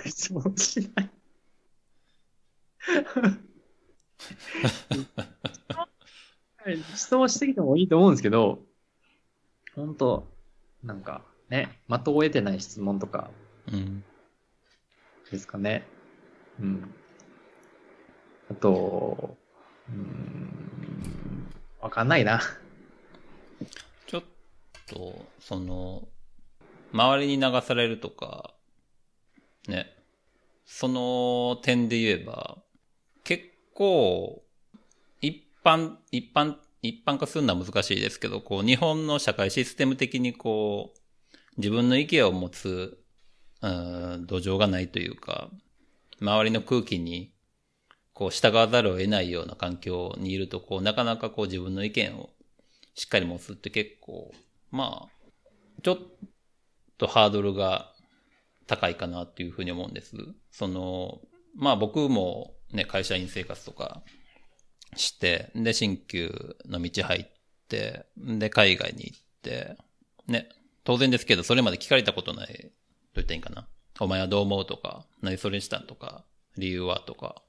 [0.06, 1.10] 質問しない。
[6.58, 8.66] はい質問してきてもいいと思うんですけど、
[9.76, 10.28] 本当
[10.84, 13.32] なんかね、的を得てない質問とか
[13.72, 14.04] うん。
[15.32, 15.86] ですかね。
[16.60, 16.94] うん。
[18.50, 19.38] あと、
[19.90, 22.42] うーん、わかんないな。
[24.06, 24.24] ちょっ
[24.88, 26.08] と、その、
[26.94, 28.54] 周りに流されるとか、
[29.68, 29.94] ね、
[30.66, 32.58] その点で言えば、
[33.24, 34.44] 結構、
[35.22, 41.00] 一般、一般、一般化するのは難しいですけど、こう、日本の社会システム的にこう、
[41.58, 43.00] 自分の意見を持つ、
[43.62, 45.50] うん、土壌がないというか、
[46.22, 47.34] 周りの空気に、
[48.18, 52.32] こう、従わざるを得ないような環境にいると、こう、なかなかこう、自分の意見を
[52.96, 54.34] しっかり持つって結構、
[54.72, 55.98] まあ、ちょっ
[56.98, 57.94] とハードルが
[58.66, 60.16] 高いかなっていうふうに思うんです。
[60.50, 61.22] その、
[61.56, 64.02] まあ僕もね、会社員生活とか
[64.96, 67.26] して、で、新旧の道入っ
[67.70, 69.78] て、で、海外に行って、
[70.26, 70.50] ね、
[70.84, 72.72] 当然ですけど、それまで聞かれたことない、どう
[73.16, 73.68] 言ったらいいんかな。
[74.00, 76.26] お前はどう思うとか、何それしたんとか、
[76.58, 77.44] 理由はとか、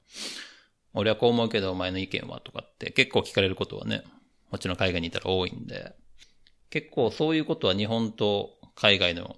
[0.93, 4.03] 俺はこう思うけどお前の意見はとかって結構聞かれることはね、
[4.51, 5.95] もちろん海外にいたら多いんで、
[6.69, 9.35] 結構そういうことは日本と海外の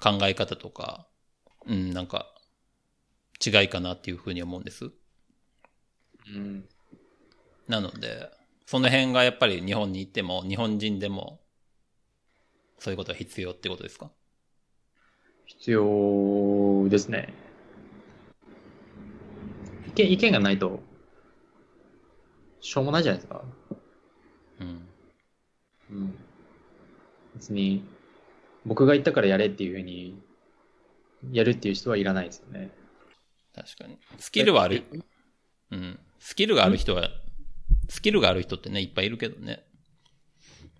[0.00, 1.06] 考え方とか、
[1.66, 2.26] うん、なんか
[3.44, 4.90] 違いかなっていうふうに思うんです。
[6.28, 6.64] うん。
[7.68, 8.30] なので、
[8.66, 11.40] その辺がやっぱり日本に行っても、日本人でも、
[12.78, 14.10] そういうことが必要ってことですか？
[15.46, 17.32] 必要ですね。
[19.98, 20.80] 意見、意見がないと、
[22.60, 23.42] しょうもないじゃないですか。
[24.60, 24.88] うん。
[25.90, 26.18] うん。
[27.34, 27.82] 別に、
[28.64, 30.20] 僕が言ったからやれっていうふうに、
[31.32, 32.70] やるっていう人はいらないですよね。
[33.54, 33.98] 確かに。
[34.18, 34.84] スキルはある。
[35.70, 35.98] うん。
[36.20, 37.10] スキルがある人は、
[37.88, 39.64] スキルがある人ってね、いっぱいいるけどね。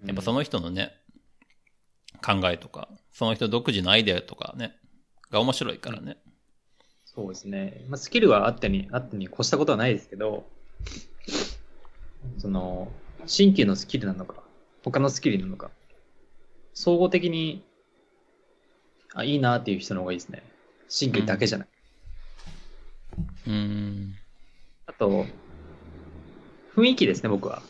[0.04, 0.92] やっぱその人のね、
[2.24, 4.76] 考えとか、その人独自のアイデアとかね、
[5.30, 6.18] が面白いからね。
[7.18, 7.84] そうですね。
[7.88, 10.46] まあ、スキルはあってに、あってに越したことはないですけど、
[12.38, 12.92] その、
[13.26, 14.44] 新旧のスキルなのか、
[14.84, 15.72] 他のスキルなのか、
[16.74, 17.64] 総合的に、
[19.14, 20.44] あ、いいなっていう人の方がいいですね。
[20.88, 21.68] 新旧だけじゃない。
[23.48, 24.14] うーん。
[24.86, 25.26] あと、
[26.76, 27.64] 雰囲気ですね、僕は。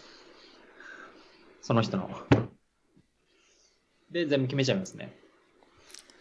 [1.63, 2.11] その人の。
[4.11, 5.19] で、全部決めちゃいますね。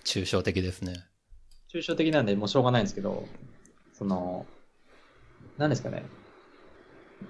[0.06, 1.07] 抽象的ですね。
[1.78, 3.28] 抽象的なんで、もうしょうがないんですけど、
[3.94, 4.46] その、
[5.58, 6.04] 何ですかね。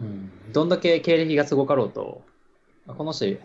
[0.02, 0.32] うん。
[0.54, 2.22] どんだけ経歴がすごかろうと、
[2.88, 3.38] あこの人、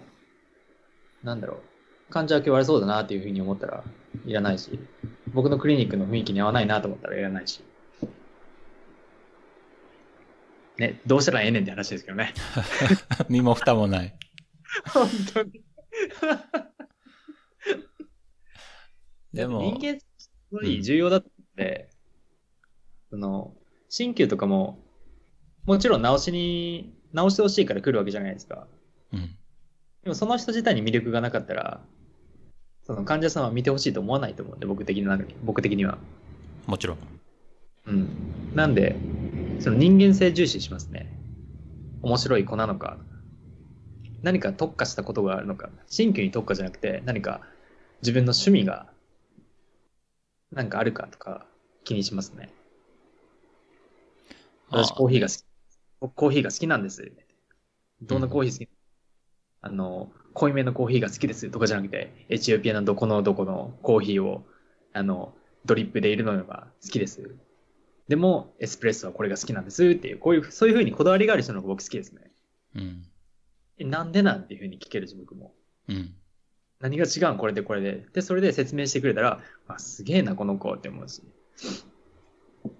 [1.24, 1.60] なんだろ
[2.08, 3.84] う、感情分け悪そうだなっていうふうに思ったら
[4.24, 4.78] いらないし、
[5.32, 7.64] 僕のクリニックの雰囲気に合わないなと思ったらいらないし。
[10.78, 12.32] ね、どうしたらええねんって話ですけどね。
[13.28, 14.16] 身も蓋もない。
[14.88, 15.62] 本当に。
[19.32, 19.98] でも、人間、
[20.52, 21.24] すごい重要だっ
[21.56, 21.88] て、
[23.08, 23.54] その、
[23.88, 24.78] 鍼灸とかも、
[25.64, 28.66] もちろん直しに、直してほしいから来るわけじゃないですか。
[29.14, 29.20] うん。
[30.02, 31.80] でもその人自体に魅力がなかったら、
[32.82, 35.06] その患者さんは見てほしいと思わないと思うんで、僕的に、
[35.42, 35.96] 僕的には。
[36.66, 36.98] もちろん。
[37.86, 38.08] うん。
[38.54, 38.94] なんで、
[39.58, 41.10] その人間性重視しますね。
[42.02, 42.98] 面白い子なのか、
[44.22, 47.40] 何か特化したことがあるのか、鍼灸に特化じゃなくて、何か
[48.02, 48.91] 自分の趣味が、
[50.52, 51.46] なんかあるかとか
[51.84, 52.50] 気にしますね。
[54.70, 55.44] 私コーヒーが好き。
[56.00, 57.12] 僕コーヒーが好きなんです。
[58.02, 58.68] どんなコーヒー好き、
[59.60, 64.44] あの、濃いめのコーヒーが好きですとかじゃなくて、エチオピアのどこのどこのコーヒーを、
[64.92, 65.34] あの、
[65.64, 67.36] ドリップで入れるのが好きです。
[68.08, 72.32] でも、エスプレッソはこれが好きなんですっていう、こういう、そういうふうにこだわりがある人の方が僕好きですね。
[72.74, 73.06] うん。
[73.78, 74.48] えなんでなん？
[74.48, 75.54] ていうふうに聞けるし、僕も。
[75.88, 76.14] うん。
[76.82, 77.38] 何が違うん？
[77.38, 78.04] これでこれで。
[78.12, 81.22] で、それで説明してくれたら、あ、すげえな、この子って思うし。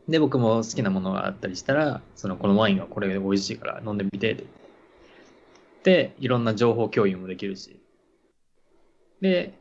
[0.09, 4.45] で、僕も好きなものがあったりしたら、その、このワインはこれで美味しいから飲んでみてって。
[5.85, 7.81] で、いろんな情報共有もできるし。
[9.21, 9.55] で、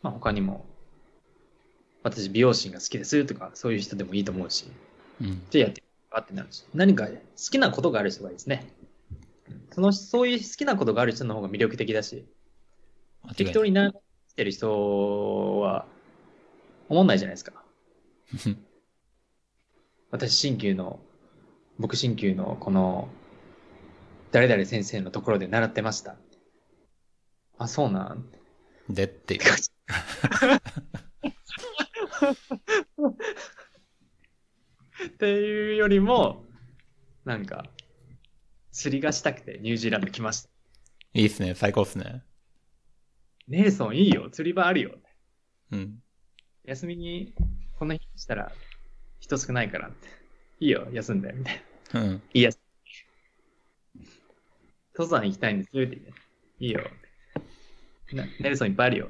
[0.00, 0.64] まあ他にも、
[2.04, 4.66] 私美容師が好きですとか、そういう人でもいいと思うし。
[5.20, 5.42] うん。
[5.50, 6.64] じゃあやってみようかってなるし。
[6.74, 8.72] 何か好きなことがある人がいいですね。
[9.72, 12.24] その、そういう好きなことがある人の方が魅力的だし。
[13.36, 13.92] 適当になっ
[14.36, 15.86] てる人は、
[16.88, 17.64] 思んないじゃないですか。
[20.10, 21.00] 私、新旧の、
[21.78, 23.08] 僕、新旧のこの、
[24.30, 26.16] 誰々先生のところで習ってました。
[27.58, 28.30] あ、そうなん？
[28.88, 29.40] でっていう。
[35.06, 36.44] っていうよりも、
[37.24, 37.64] なんか、
[38.72, 40.50] 釣りがしたくてニュージーランド来ました。
[41.14, 41.54] いいっすね。
[41.54, 42.24] 最高っすね。
[43.48, 44.92] ネルソンいいよ、釣り場あるよ。
[45.72, 46.02] うん。
[46.64, 47.34] 休みに、
[47.78, 48.52] この日にしたら、
[49.20, 50.08] 人少ないからって。
[50.60, 52.00] いいよ、休んで、みたいな。
[52.00, 52.22] うん。
[52.32, 52.50] いいや。
[54.94, 56.12] 登山行きたいんですって言って。
[56.60, 56.82] いいよ。
[58.12, 59.08] なネルソンいっぱいあるよ。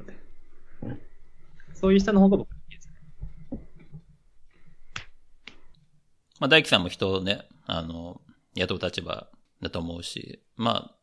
[1.74, 2.48] そういう人の方が僕。
[6.38, 8.20] まあ、大輝さんも人をね、あの、
[8.54, 9.28] 雇う立場
[9.60, 10.96] だと思うし、まあ、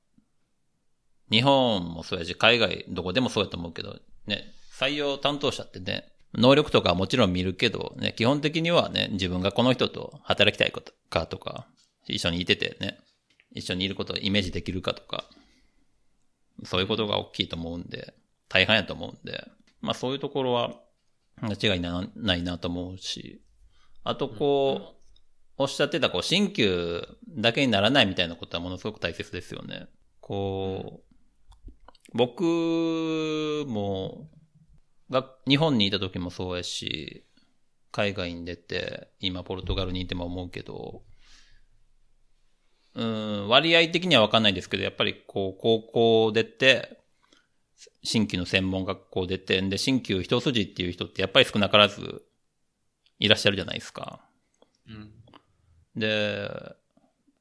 [1.31, 11.67] 日本もそうやし、海外どこでもそうやと思うけど、ね、採用担当者ってね、能力とかはもちろん見るけど、ね、基本的にはね、自分がこの人と働きたいことかとか、
[12.07, 12.99] 一緒にいててね、
[13.51, 15.25] 一緒にいることをイメージできるかとか、
[16.63, 18.13] そういうことが大きいと思うんで、
[18.47, 19.47] 大半やと思うんで、
[19.81, 20.73] まあそういうところは
[21.41, 23.41] 間違いなないなと思うし、
[24.04, 24.95] あとこう、
[25.58, 29.87] おっしゃってたこう、新旧だけにならないみたいなことはものすごく大切ですよね。
[30.21, 31.08] こう、
[32.13, 34.29] 僕も、
[35.10, 37.25] が、日本にいた時もそうやし、
[37.91, 41.03] 海外に出て、今ポルトガルにいても思うけど、
[42.95, 46.99] うん、割合的にはわかんないですけど、やっぱりこう、高校出て、
[48.03, 52.23] 新旧の専門学校出て、で、新旧一筋っていう人ってやっぱり少なからず
[53.19, 54.21] いらっしゃるじゃないですか。
[54.87, 55.12] うん。
[55.95, 56.49] で、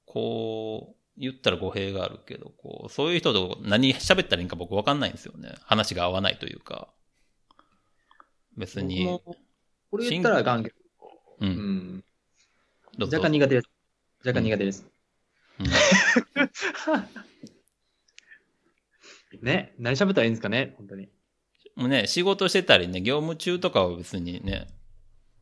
[0.05, 5.55] こう、言ったら語弊があるけど、こう、そういう人と何喋ったらいいんか僕わかんないんですよね。
[5.63, 6.89] 話が合わないというか。
[8.57, 9.21] 別に。
[9.91, 10.73] これ言ったら眼球、
[11.41, 11.47] う。
[11.47, 12.05] うん
[12.99, 13.69] うぞ若干苦手です。
[14.25, 14.87] 若干苦手です。
[15.61, 15.67] うん
[19.43, 21.09] ね、何喋ったらいいんですかね、本当に。
[21.77, 24.69] もうね、仕事してたりね、業務中とかは別にね、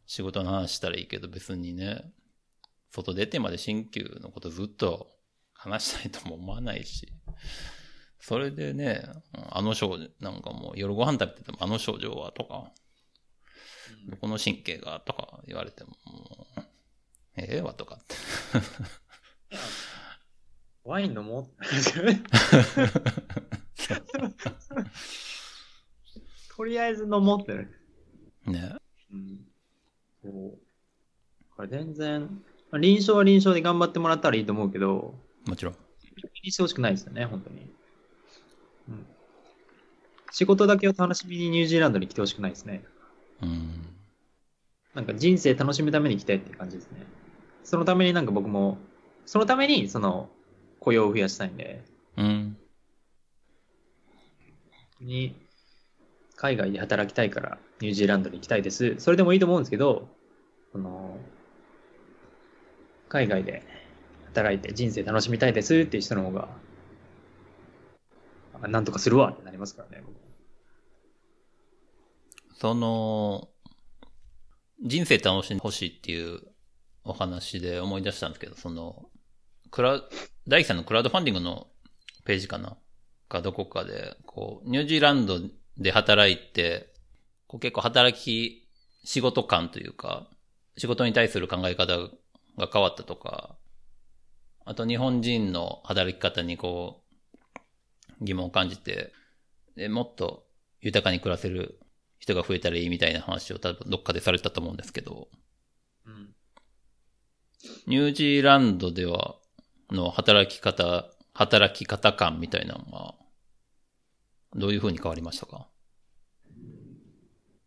[0.07, 2.13] 仕事の話したらいいけど別にね、
[2.91, 5.16] 外出てまで新旧のことずっと
[5.67, 7.09] 話したいとも思わないし、
[8.21, 9.03] それでね、
[9.51, 12.73] あの症状、なんかもう夜ご飯食べててもあの症状はとか、
[14.21, 15.91] この神経がとか言われても、
[17.37, 18.15] ええわとかって。
[20.85, 21.47] ワイン飲もう。
[26.57, 27.69] とりあえず飲もうってね。
[28.47, 28.77] ね。
[29.13, 29.41] うん。
[30.23, 30.59] そう。
[31.57, 32.23] これ全然、
[32.71, 35.75] まあ臨床は臨床で頑張ってもらったらいいと思うけど、もちろん。
[36.35, 37.71] 気にしてほしくないですよね、本当に。
[38.89, 39.07] うん。
[40.33, 42.85] 仕事だけを楽しみにニュージーランドに来てほしくないですね。
[43.43, 43.97] うん。
[44.95, 47.07] なんか人生楽しむために来たいって感じですね。
[47.65, 48.79] そのためになんか僕も、
[49.25, 50.31] そのためにその
[50.81, 51.85] 雇用を増やしたいんで、
[52.17, 52.57] うん。
[55.01, 55.37] に
[56.37, 58.97] 海外で働きたいからニュージーランドに行きたいです。
[58.99, 60.09] それでもいいと思うんですけど、
[60.73, 61.19] その
[63.09, 63.63] 海外で
[64.37, 66.49] 働いて人生楽しみたいですっていう人の方が、
[68.69, 70.05] なんとかするわってなりますからね。
[72.59, 73.49] その、
[74.85, 76.43] 人生楽しんでほしいっていう
[77.05, 79.09] お話で思い出したんですけど、その、
[79.71, 80.03] クラ、
[80.47, 81.69] 大樹さんのクラウドファンディングの
[82.27, 82.77] ページかな？
[83.29, 85.41] かどこかで、こう、ニュージーランド
[85.79, 86.93] で働いて、
[87.47, 88.69] こう結構働き、
[89.05, 90.29] 仕事感というか、
[90.77, 91.97] 仕事に対する考え方
[92.59, 93.57] が変わったとか、
[94.69, 97.05] あと日本人の働き方にこ
[98.21, 99.13] う、疑問を感じて、
[99.77, 100.45] でもっと
[100.81, 101.79] 豊かに暮らせる
[102.19, 105.29] 人が増えたらいいみたいな話を多分どっかでされたと思うんですけど、
[106.05, 106.35] うん。
[107.87, 109.37] ニュージーランドでは、
[109.93, 113.15] の働き方、働き方感みたいなのは、
[114.57, 115.69] どういう風に変わりましたか？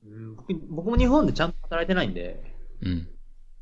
[0.04, 2.44] うん僕僕も日本でちゃんと働いてないんで、
[2.82, 3.08] うん。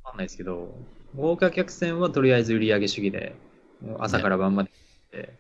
[0.04, 0.76] わかんないですけど、
[1.16, 3.36] 豪華客船はとりあえず売上主義で、
[3.82, 4.72] もう朝から晩まで
[5.14, 5.34] やって、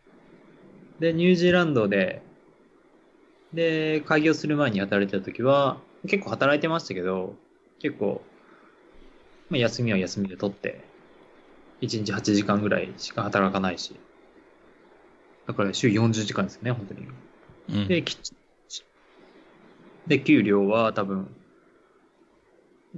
[0.99, 2.21] で、ニュージーランドで、
[3.53, 7.35] で、開業する前に働いてた時は、結構働いてましたけど、
[7.79, 8.21] 結構、
[9.49, 10.83] まあ、休みは休みで取って、
[11.81, 13.95] 1日8時間ぐらいしか働かないし、
[15.47, 17.07] だから週40時間ですよね、本当に。
[17.69, 17.87] うん。
[17.87, 18.17] で、き
[20.07, 21.27] で、給料は多分、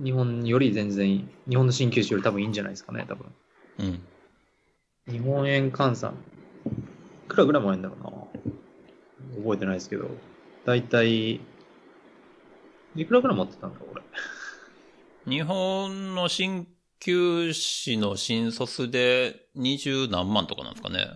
[0.03, 3.27] 日本より全然いい、日本の新旧種より多分いいんじゃないですかね、多分。
[3.79, 4.01] うん。
[5.11, 6.15] 日本円換算。
[7.25, 9.43] いくらぐらいもらえるんだろうな。
[9.43, 10.09] 覚えてないですけど。
[10.65, 11.41] だいたい、
[12.95, 14.01] いくらぐらい持ってたんだ俺。
[15.27, 16.67] 日本の新
[16.99, 21.07] 旧士の新卒で二十何万とかなんですかね。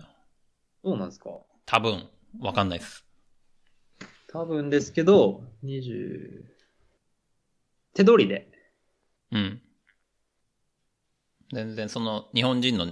[0.84, 1.30] そうなんですか
[1.66, 2.08] 多分、
[2.40, 3.04] わかんないです。
[4.28, 6.44] 多分ですけど、20、
[7.94, 8.53] 手取りで。
[9.34, 9.60] うん。
[11.52, 12.88] 全然その日本人の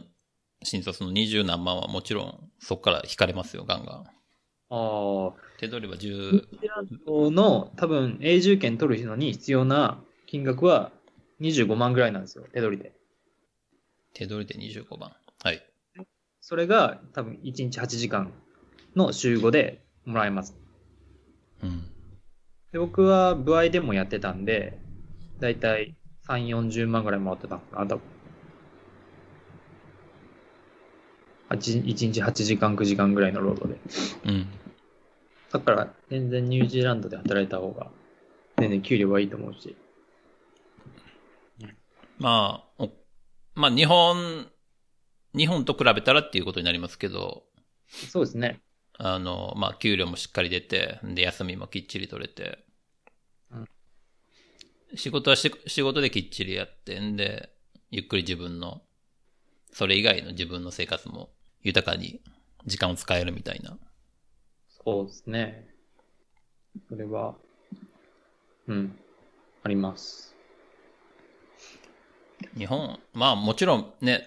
[0.63, 4.05] 新卒の二十何万はもちろんそこから引かれますよ、ガンガン。
[4.05, 4.05] あ
[4.71, 10.93] あ、手取りはニュ10ー、ジーランドの多分永住権取るのに必要な金額は
[11.41, 12.93] 25万ぐらいなんですよ、手取りで。
[14.15, 15.13] 手取りで25番。
[15.43, 15.63] はい。
[16.41, 18.33] それが多分1日8時間
[18.97, 20.57] の週5でもらえます。
[21.63, 21.83] うん。
[22.73, 24.79] で僕は部合でもやってたんで、
[25.41, 25.95] だいたい
[26.27, 28.01] 3、40万ぐらいもらってたのかな、多分。
[31.51, 33.79] 1, 1日8時間、9時間ぐらいの労働で。
[34.25, 34.47] うん。
[35.53, 37.91] だから、全然ニュージーランドで働いた方が、
[38.59, 39.77] 全然給料はいいと思うし。
[42.19, 42.91] まあ、お
[43.55, 44.47] まあ日本、
[45.35, 47.43] 日本と比べたらっていうことになりますけど、
[47.89, 48.61] そうですね。
[48.99, 52.62] あの、まあ給料もしっかり出て、で休みもきっちり取れて、うん
[54.95, 57.51] 仕事はし仕事できっちりやってんで、
[57.91, 58.83] ゆっくり自分の、
[59.73, 61.31] それ以外の自分の生活も
[61.63, 62.21] 豊かに
[62.67, 63.79] 時間を使えるみたいな。
[64.85, 65.69] そうですね。
[66.89, 67.35] それは、
[68.67, 68.99] うん、
[69.63, 70.35] あります。
[72.57, 74.27] 日本、まあもちろんね、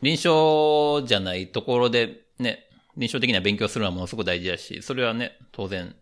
[0.00, 5.96] 臨床じゃないところでね、臨床的な勉強するのはものすごく大事だし、それはね、当然、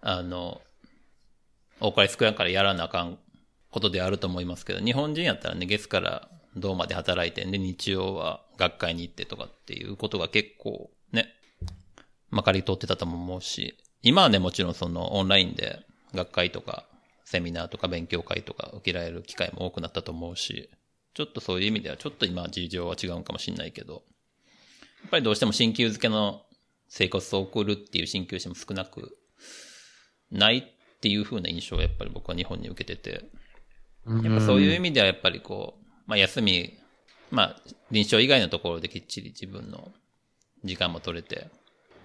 [0.00, 0.60] あの、
[1.80, 3.18] 多かれ少なかれやらなあかん
[3.70, 11.28] ことであると思いますけど、日本人やったらね、月から銅まで働いてんで、日曜は学会に行ってとかっていうことが結構ね、
[12.30, 15.80] まかり通ってたと思うし、今はね、もちろんそのオンラインで
[16.14, 16.86] 学会とか
[17.24, 20.70] セミナーとか勉強会とか受けられる機会も多くなったと思うし、
[21.14, 24.02] ちょっとそういう意味ではちょっと今事情は違うかもしれないけど、
[25.02, 26.42] やっぱりどうしても鍼灸漬けの
[26.88, 29.16] 生活を送るっていう鍼灸師も少なく
[30.30, 33.24] ないっていう風な印象をやっぱり僕は日本に受けてて、
[34.06, 36.78] やっぱそういう意味ではやっぱりこう、まあ休み、
[37.30, 37.56] まあ
[37.90, 39.92] 臨床以外のところできっちり自分の
[40.64, 41.48] 時間も取れて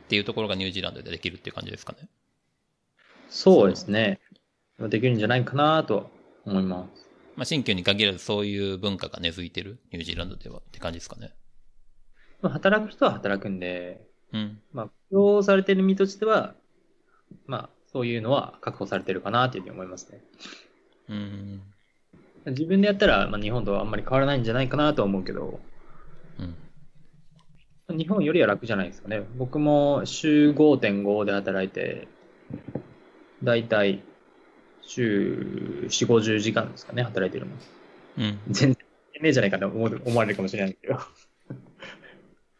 [0.05, 2.09] っていうところがニュージーランドでできるっていう感じですかね。
[3.29, 4.19] そうですね。
[4.79, 6.11] できるんじゃないかなと
[6.45, 7.09] 思います。
[7.35, 11.33] まあ新旧に限らずそういう文化が根付いてるニュージーランドではって感じですかね。
[12.41, 14.61] まあ働く人は働くんで、うん。
[14.73, 16.55] まあ、雇用されてる身としては、
[17.47, 20.21] まあ、そういうのは確保されてるかなというふうに思いますね。
[21.09, 21.61] うん。
[22.45, 25.59] 自分でやったら、まあ、日本とはあんまり変わらないんじゃないかなとは思うけど、
[27.89, 27.97] うん。
[27.97, 29.23] 日本よりは楽じゃないですかね。
[29.37, 32.07] 僕も週5.5で働いて、
[33.43, 34.03] だいたい
[34.81, 37.55] 週4、50時間ですかね、働いてるの。
[38.17, 38.39] うん。
[38.49, 38.77] 全然
[39.21, 40.99] ねえじゃないかと思う思われるかもしれないけど。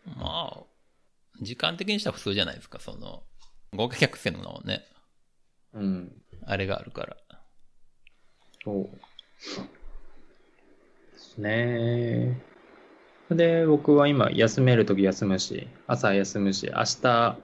[0.18, 0.64] まあ、
[1.42, 3.24] 時間的にしたら普通じゃないですか、その、
[3.74, 4.86] 合計客船のね、
[5.74, 6.22] うん。
[6.46, 7.18] あれがあるから。
[8.64, 8.90] そう。
[11.36, 12.42] ですね。
[13.30, 17.38] で、僕は今、休めるとき休むし、朝休むし、明日、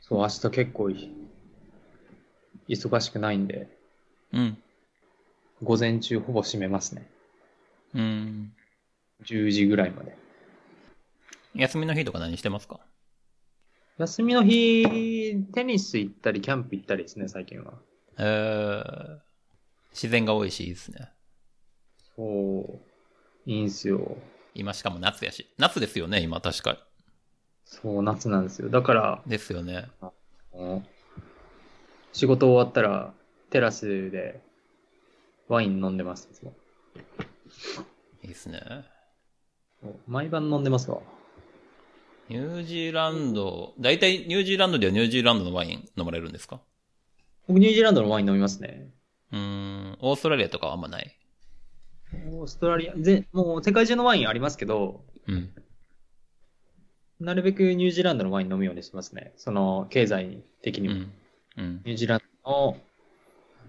[0.00, 1.10] そう、明日結構い
[2.68, 3.68] 忙しくないんで、
[4.32, 4.58] うん。
[5.62, 7.08] 午前中ほぼ閉めますね。
[7.94, 8.52] うん。
[9.24, 10.14] 10時ぐらいまで。
[11.54, 12.80] 休みの日とか何してますか？
[13.96, 17.74] 休みの日、テニス行ったり、キャンプ行ったりですね、最近は。
[18.18, 19.18] えー、
[19.92, 21.10] 自然が多いしいいですね。
[22.16, 22.80] そ
[23.46, 24.16] う、いいんすよ。
[24.54, 25.48] 今しかも夏やし。
[25.58, 26.78] 夏ですよね、今確か。
[27.64, 28.68] そう、夏なんですよ。
[28.68, 29.88] だから、ですよね。
[30.52, 30.86] うん
[32.12, 33.12] 仕事終わったら、
[33.50, 34.40] テラスで
[35.48, 36.28] ワイン飲んでます。
[36.30, 36.54] いつも
[38.22, 38.60] いいですね。
[40.06, 41.00] 毎晩飲んでますわ。
[42.28, 46.60] ニュージーランド、大体ニュージーランドではニュージーランドのワイン飲まれるんですか？
[47.48, 48.92] 僕、ニュージーランドのワイン飲みますね。
[49.32, 51.18] うーん、オーストラリアとかはあんまない？
[52.26, 55.50] オーストラリア、ぜもう世界中のワインありますけど、うん。
[57.20, 59.32] なるべくニュージーランドのワイン飲むようにしてますね。
[59.36, 60.94] その、経済的にも。
[60.94, 61.12] うん。
[61.56, 61.82] うん。
[61.84, 62.76] ニュージーランドの、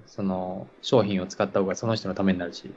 [0.07, 2.73] その、商品を使った方がその人のためになるし、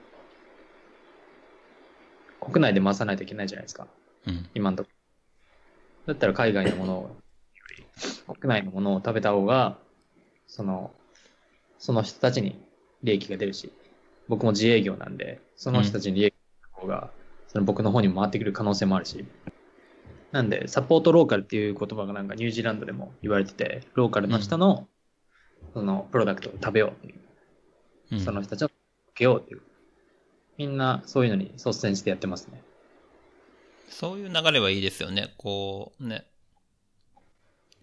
[2.41, 3.87] 国内で回さないといけないじゃないですか。
[4.27, 4.47] うん。
[4.55, 4.91] 今んとこ。
[6.07, 7.17] だったら海外のものを、
[8.35, 9.79] 国内のものを食べた方が、
[10.47, 10.91] その、
[11.79, 12.59] その人たちに
[13.03, 13.73] 利益が出るし、
[14.29, 17.11] 僕も自営業なんで、その人たちに利益が出る方が、
[17.49, 19.25] その僕の方にも回ってくる可能性もあるし。
[20.33, 24.87] なんで、サポートローカルっていう言葉がなんかニュージーランドでも言われてて、ローカルの人の、
[25.73, 27.15] その、プロダクトを食べようっていう、
[28.13, 28.75] うんその人たちを受
[29.15, 29.63] けようっていう。
[30.57, 32.63] みんなそういうのに率先してやってますね。
[33.89, 35.35] そういう流れはいいですよね。
[35.37, 36.27] こう、ね。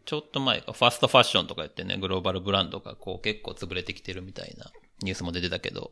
[0.06, 4.72] ちょっと前か、ファストファッションとか言ってね、グローバルブランドがこう結構潰れてきてるみたいな
[5.02, 5.92] ニュースも出てたけど、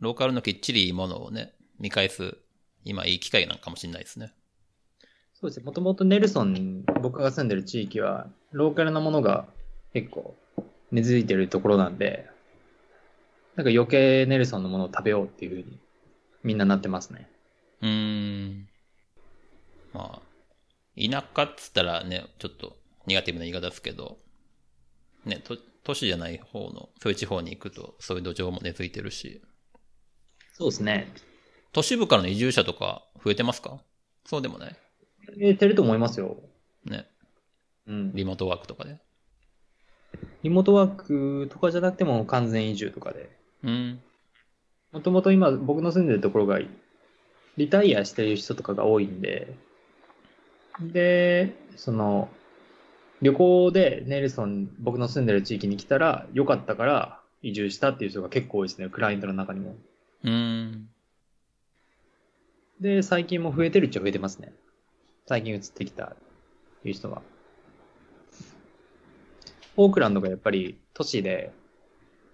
[0.00, 2.36] ローカルのきっちりいいものをね、見返す、
[2.84, 4.32] 今いい機会なのかもしれないですね。
[5.34, 5.64] そうですね。
[5.64, 9.46] もともとネルソン、僕が住んでる地域は、ローカルなものが
[9.92, 10.36] 結構
[10.90, 12.26] 根付いてるところなんで、
[13.56, 15.78] なんか余計ネルソンのものを食べようっていうふうに
[16.44, 17.28] みんななってますね。
[17.82, 18.68] うーん。
[19.92, 20.22] まあ、
[20.96, 22.76] 田舎っつったらね、ちょっと
[23.06, 24.18] ネガティブな言い方ですけど、
[25.24, 29.42] ね、と都市じゃない方の、そういう地方に行くと、そういう土壌も根付いてるし、
[30.58, 31.06] そうですね。
[31.72, 33.78] 都市部からの移住者とか増えてますか？
[34.26, 34.76] そうでもない？
[35.40, 36.36] えてると思いますよ。
[36.84, 37.06] ね、
[37.86, 38.12] うん。
[38.12, 38.96] リモートワークとかで？
[40.42, 43.30] リモートワークとかじゃなくても完全移住とかで。
[43.62, 44.00] うん。
[44.90, 46.58] もともと今僕の住んでるところが
[47.56, 49.54] リタイアしてる人とかが多いんで、
[50.80, 52.28] で、その、
[53.22, 59.76] 旅行でネルソン、僕の住んでる地域に来たら良かったから移住したっていう人が結構多いですね、クライアントの中にも。
[60.24, 60.88] うん。
[62.80, 64.52] で、最近も増えてるっちゃ増えてますね。
[65.26, 66.16] 最近移ってきたっ
[66.82, 67.22] ていう人が。
[69.76, 71.52] オークランドがやっぱり都市で、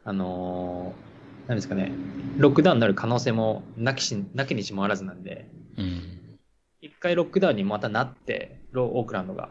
[0.04, 1.14] あのー
[1.46, 1.92] 何ですかね、
[2.38, 6.38] ロックダウンになる可能性もなきし、なきにしもあらずなんで、うん。
[6.80, 9.50] 一回ロックダウンにまたなって、ロオークランドが、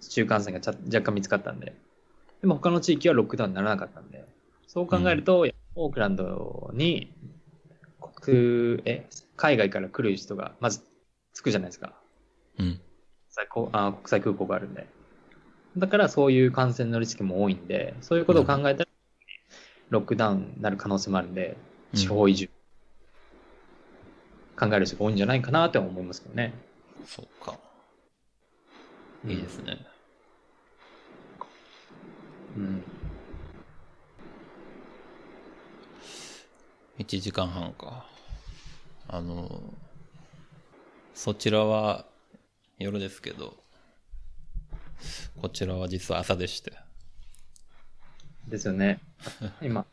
[0.00, 1.74] 市中感染がちゃ若干見つかったんで、
[2.40, 4.24] でも他の地域はロックダウンにならなかったんで、
[4.68, 7.12] そう考えると、オークランドに
[8.08, 10.80] 国、え、海外から来る人がまず
[11.34, 11.92] 着くじゃないですか。
[12.58, 12.80] うん。
[13.50, 14.86] 国あ国際空港があるんで。
[15.76, 18.90] だからそういう感染のリスクも多いんで、そういうことを考えたら、
[19.88, 21.56] ロックダウンになる可能性もあるんで、
[21.92, 22.48] うん地方移住、
[24.58, 26.54] 考える人が多いんじゃないかなとは思いますけどね。
[27.04, 27.58] そうか。
[29.26, 29.76] いいですね。
[32.56, 32.91] うん。
[36.98, 38.06] 1時間半か。
[39.08, 39.74] あの、
[41.14, 42.06] そちらは
[42.78, 43.56] 夜ですけど、
[45.40, 46.72] こちらは実は朝でして、
[48.48, 49.00] ですよね。
[49.62, 49.86] 今、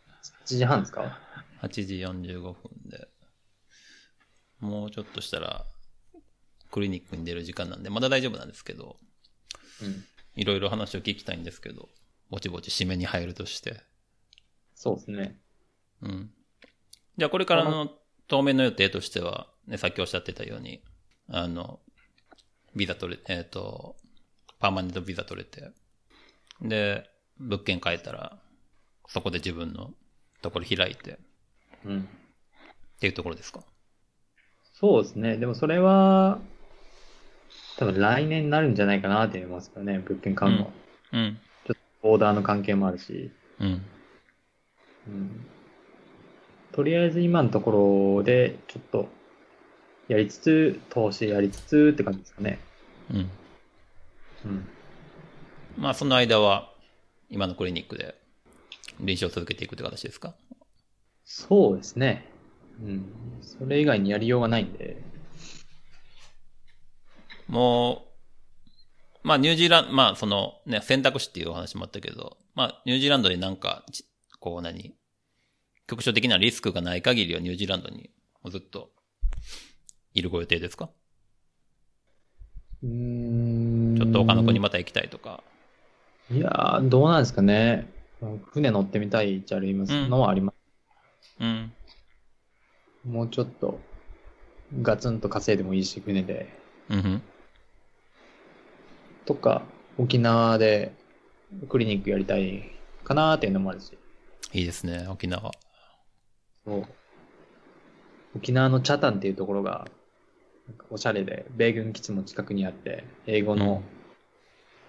[0.45, 1.19] 8時半ですか
[1.61, 3.07] ？8時45分で、
[4.59, 5.65] もうちょっとしたら、
[6.71, 8.97] クリニックに出る時間なんで、まだ大丈夫なんですけど、
[9.81, 10.03] うん。
[10.35, 11.89] いろいろ話を聞きたいんですけど、
[12.29, 13.81] ぼちぼち締めに入るとして。
[14.75, 15.39] そうですね。
[16.01, 16.31] うん。
[17.19, 17.91] じゃあこれからの
[18.29, 20.81] 当面の予定としては、ね、さっきおっしゃってたように、
[21.27, 21.81] あの、
[22.77, 23.97] ビザ取れ、えっ、と、
[24.57, 25.69] パーマネントビザ取れて、
[26.61, 28.39] で、物件変えたら、
[29.09, 29.91] そこで自分の
[30.41, 31.19] ところ開いて、
[31.83, 31.99] うん。
[31.99, 33.63] っていうところですか？
[34.75, 35.35] そうですね。
[35.35, 36.39] でもそれは、
[37.77, 40.71] 多分来年になるんじゃないかなって思いますけどね、物件買うのは。
[41.11, 41.37] うん。
[42.01, 43.29] オーダーの関係もあるし。
[43.59, 43.85] うん。
[45.07, 45.45] うん。
[46.79, 49.09] とりあえず今のところで、ちょっと、
[50.07, 52.57] やりつつ、投資やりつつって感じですかね。
[53.11, 53.17] うん。
[53.17, 54.67] うん。
[55.77, 56.71] まあその間は、
[57.29, 58.15] 今のクリニックで
[59.01, 60.35] 臨床を続けていくって形ですか？
[61.25, 62.31] そうですね。
[62.81, 63.13] うん。
[63.41, 65.03] それ以外にやりようがないんで。
[67.49, 68.05] も
[69.25, 74.05] う、まあニュージーランド、まあそのね、選択肢っていうお話もあったけど、まあニュージーランドになんか、ち
[74.39, 74.95] こう何、
[75.89, 78.11] 局所的なリスクがない限りはニュージーランドに
[78.49, 78.91] ずっと
[80.13, 80.91] いるご予定ですか？
[82.83, 83.95] うーん。
[83.97, 85.43] ちょっと他の国また行きたいとか。
[86.31, 87.91] いやー、どうなんですかね。
[88.51, 91.35] 船乗ってみたいっちゃありますのはあります。
[91.39, 91.73] うん。
[93.05, 93.79] もうちょっと、
[94.83, 96.49] ガツンと稼いでもいいし、船で。
[96.89, 97.21] うん。
[99.25, 99.63] とか、
[99.97, 100.93] 沖縄で
[101.67, 102.69] クリニックやりたい
[103.03, 103.97] かなーっていうのもあるし。
[104.53, 105.51] いいですね、沖縄。
[106.69, 106.85] そう。
[108.35, 109.87] 沖縄のチャタンっていうところが、
[110.91, 113.81] おしゃれで、米軍基地も近くにあって、英語の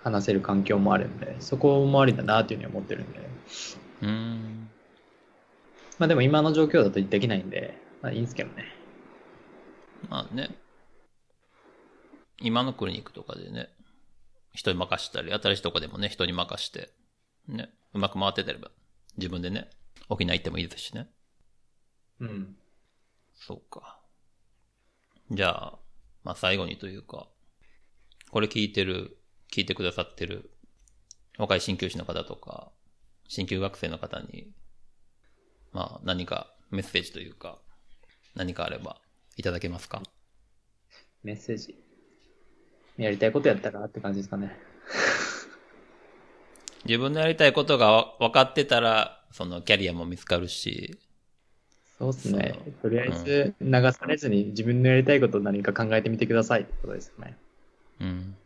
[0.02, 3.18] 話せる環境もあるんで、そこもありだなっていうふうに思ってるんで。
[4.02, 4.70] うーん。
[5.98, 8.66] まあでも今の状況だとできないんで、まあいいんですけどね。
[10.10, 10.50] まあね。
[12.42, 13.70] 今のクリニックとかでね、
[14.52, 16.90] 人に任したり、新しいとこでもね、人に任して、
[17.48, 18.70] ね、うまく回ってたれば、
[19.16, 19.70] 自分でね、
[20.08, 21.08] 沖縄行ってもいいですしね。
[22.20, 22.56] うん。
[23.34, 23.98] そうか。
[25.30, 25.78] じゃあ、
[26.22, 27.28] まあ最後にというか、
[28.30, 29.16] これ聞いてる、
[29.50, 30.50] 聞いてくださってる
[31.38, 32.70] 若い鍼灸師の方とか、
[33.28, 34.52] 鍼灸学生の方に、
[35.72, 37.58] まあ何かメッセージというか、
[38.34, 39.00] 何かあれば
[39.36, 40.02] いただけますか？
[41.22, 41.76] メッセージ。
[42.98, 44.56] やりたいことやったらって感じですかね。
[46.84, 50.98] 自分のやりたいことがわ分かってたら、そのキャリアも見つかるし、
[52.00, 52.70] そうですねそ。
[52.82, 57.36] とりあえず流されずに自分のやりたいことを何か考えてみてくださいってことですよね。
[58.00, 58.36] うん。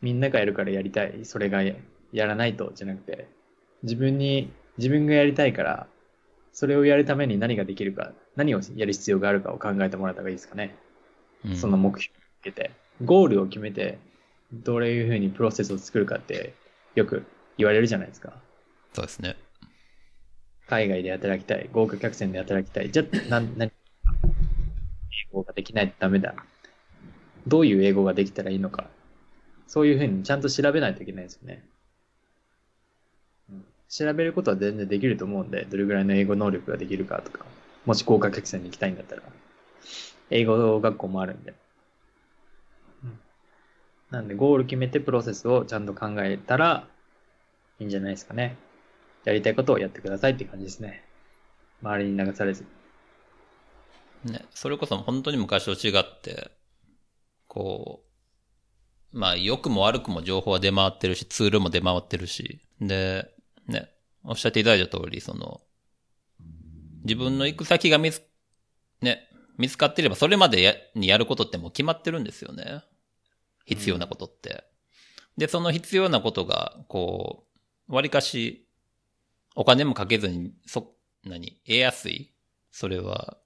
[0.00, 1.24] みんながやるからやりたい。
[1.24, 1.74] それがや
[2.12, 3.28] やらないとじゃなくて、
[3.82, 5.86] 自分に、自分がやりたいから、
[6.52, 10.76] それをやるために何ができるか、何をやる必要があるかを考えてもらった方がいいですかね。
[11.44, 12.70] うん、その目標をつけて、
[13.04, 13.98] ゴールを決めて、
[14.52, 16.54] どういうふうにプロセスを作るかって
[16.94, 17.26] よく
[17.58, 18.32] 言われるじゃないですか。
[18.94, 19.36] そうですね。
[20.68, 22.90] 海外で働きたい、豪華客船で働きたい。
[22.90, 23.72] じゃあ、な、な、英
[25.32, 26.34] 語ができないとダメだ。
[27.46, 28.86] どういう英語ができたらいいのか。
[29.66, 31.64] そういうふうにちゃんと調べないといけないですよね。
[33.50, 37.46] うん調べることは全然できると思うんで、どれぐらいの英語能力ができるかとか、
[37.86, 39.22] もし豪華客船に行きたいんだったら、
[40.28, 41.54] 英語学校もあるんで。
[43.02, 43.18] うん
[44.10, 46.86] なんで、ゴール決めてプロセスをちゃんと考えたら
[47.78, 48.56] いいんじゃないですかね。
[49.24, 51.04] やりたいことをやってくださいって感じですね。
[51.82, 52.64] 周りに流されず。
[54.24, 56.50] ね、それこそ本当に昔と違って、
[57.46, 58.02] こ
[59.12, 63.30] う、まあ良くも悪くも情報は出回ってるし、ツールも出回ってるし、で、
[63.66, 63.90] ね、
[64.24, 65.60] おっしゃっていただいた通り、その、
[67.04, 68.22] 自分の行く先が見つ、
[69.00, 72.82] ね、見つかっていればそれまでやにやることってもう決まってるんですよね。
[73.64, 74.64] 必要なことって。
[75.36, 77.46] で、その必要なことが、こ
[77.88, 78.67] う、割かし、
[79.60, 80.94] お金もかけずに、そ、
[81.24, 82.32] 何、得やすい。
[82.70, 83.38] それは、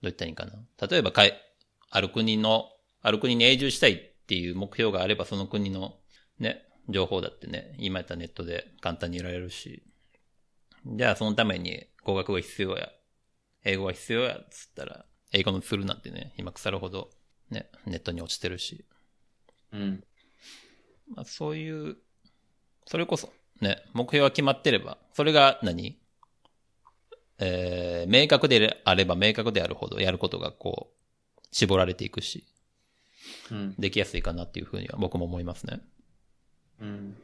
[0.00, 0.52] どう言ったらいいんかな？
[0.88, 1.38] 例えばかい、
[1.90, 2.70] ある国の、
[3.02, 5.98] ある国に永住したいっていう目標があれば、その国の
[6.38, 9.82] ね、情報だってね、今やったらネットで簡単に得られるし、
[10.86, 12.88] じゃあそのために語学が必要や、
[13.64, 17.10] 英語が必要や、つったら、英語のするなんてね、今腐るほど、
[17.50, 18.86] ね、ネットに落ちてるし。
[19.72, 20.02] うん。
[21.14, 21.98] まあそういう、
[22.86, 23.30] それこそ、
[23.60, 25.98] ね、目標が決まってれば、それが何？
[27.38, 32.44] えー、明確であれば明確であるほどやることがこう、絞られていくし、
[33.50, 33.74] うん。
[33.78, 35.80] できやすいかなっていうふうには僕も思いますね。
[36.80, 37.16] うん。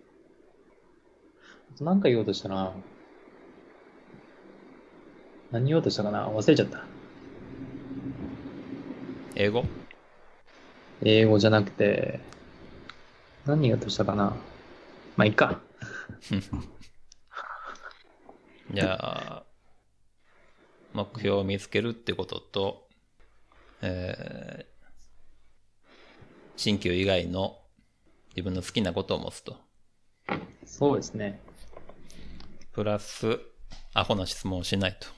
[1.74, 2.72] あとなんか言おうとしたな。
[5.50, 6.28] 何言おうとしたかな？
[6.28, 6.84] 忘れちゃった。
[9.34, 9.64] 英語？
[11.02, 12.20] 英語じゃなくて、
[13.46, 14.36] 何言おうとしたかな？
[15.16, 15.60] まあ、いいか。
[18.72, 19.44] じゃあ、
[20.92, 22.88] 目標を見つけるってことと、
[23.82, 24.72] えー、
[26.56, 27.58] 新旧以外の
[28.30, 29.56] 自分の好きなことを持つと。
[30.64, 31.40] そうですね。
[32.72, 33.40] プラス、
[33.94, 35.08] アホな質問をしないと。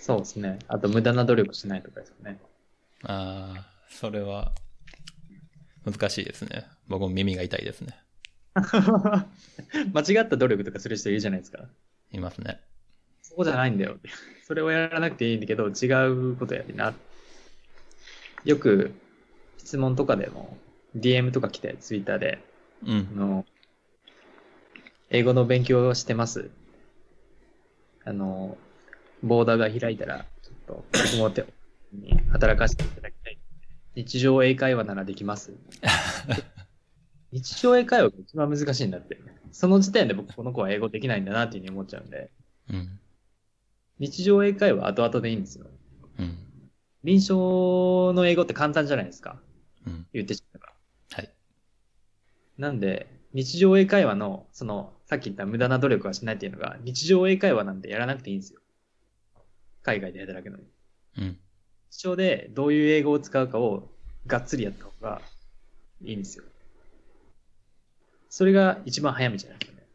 [0.00, 0.58] そうですね。
[0.68, 2.40] あと、無駄な努力しないとかですよね。
[3.04, 4.52] ああ、それは、
[5.84, 6.66] 難しいですね。
[6.88, 7.96] 僕も耳が痛いですね。
[9.92, 11.68] 間違った努力とかする人いるじゃないですか。
[12.10, 12.60] いますね。
[13.22, 13.98] そこじゃないんだよ。
[14.46, 16.94] それをやらなくていいんだけど、違うことやりな。
[18.44, 18.92] よく、
[19.58, 20.56] 質問とかでも、
[20.96, 22.38] DM とか来て、ツイッターで、
[22.84, 23.16] あうん。
[23.16, 23.44] の、
[25.10, 26.50] 英語の勉強をしてます。
[28.04, 28.56] あの、
[29.22, 31.44] ボーダーが開いたら、ちょっと、僕も手
[31.92, 33.38] に働かせていただきたい。
[33.94, 35.52] 日常英会話ならできます。
[37.32, 39.18] 日常英会話が一番難しいんだって。
[39.52, 42.30] その時点で僕この子は英語できないんだなっていうふうに思っちゃうんで、
[42.70, 42.98] うん。
[43.98, 45.66] 日常英会話は後々でいいんですよ。
[46.18, 46.38] うん。
[47.04, 49.40] 臨床の英語って簡単じゃないですか。
[49.86, 50.06] うん。
[50.12, 50.72] 言ってしまえば。
[51.16, 51.32] はい。
[52.58, 58.60] なんで、日常英会話の、その、さっき言った無駄な努力はしないっていうのが、日常英会話なんてやらなくていいんですよ。
[59.82, 60.64] 海外で働くのに。
[61.18, 61.38] うん。
[61.90, 63.90] 日常でどういう英語を使うかを
[64.26, 65.22] がっつりやった方が
[66.02, 66.44] いいんですよ。
[68.38, 69.86] それが一番早道じゃないですかね。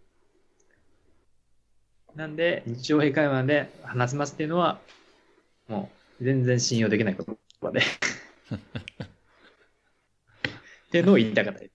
[2.13, 4.81] なんで、日常英会話で話せますっていうのは、
[5.69, 5.89] も
[6.19, 7.25] う全然信用できない言
[7.61, 7.79] 葉で。
[7.79, 7.83] っ
[10.91, 11.73] ていうのを言いたかったです。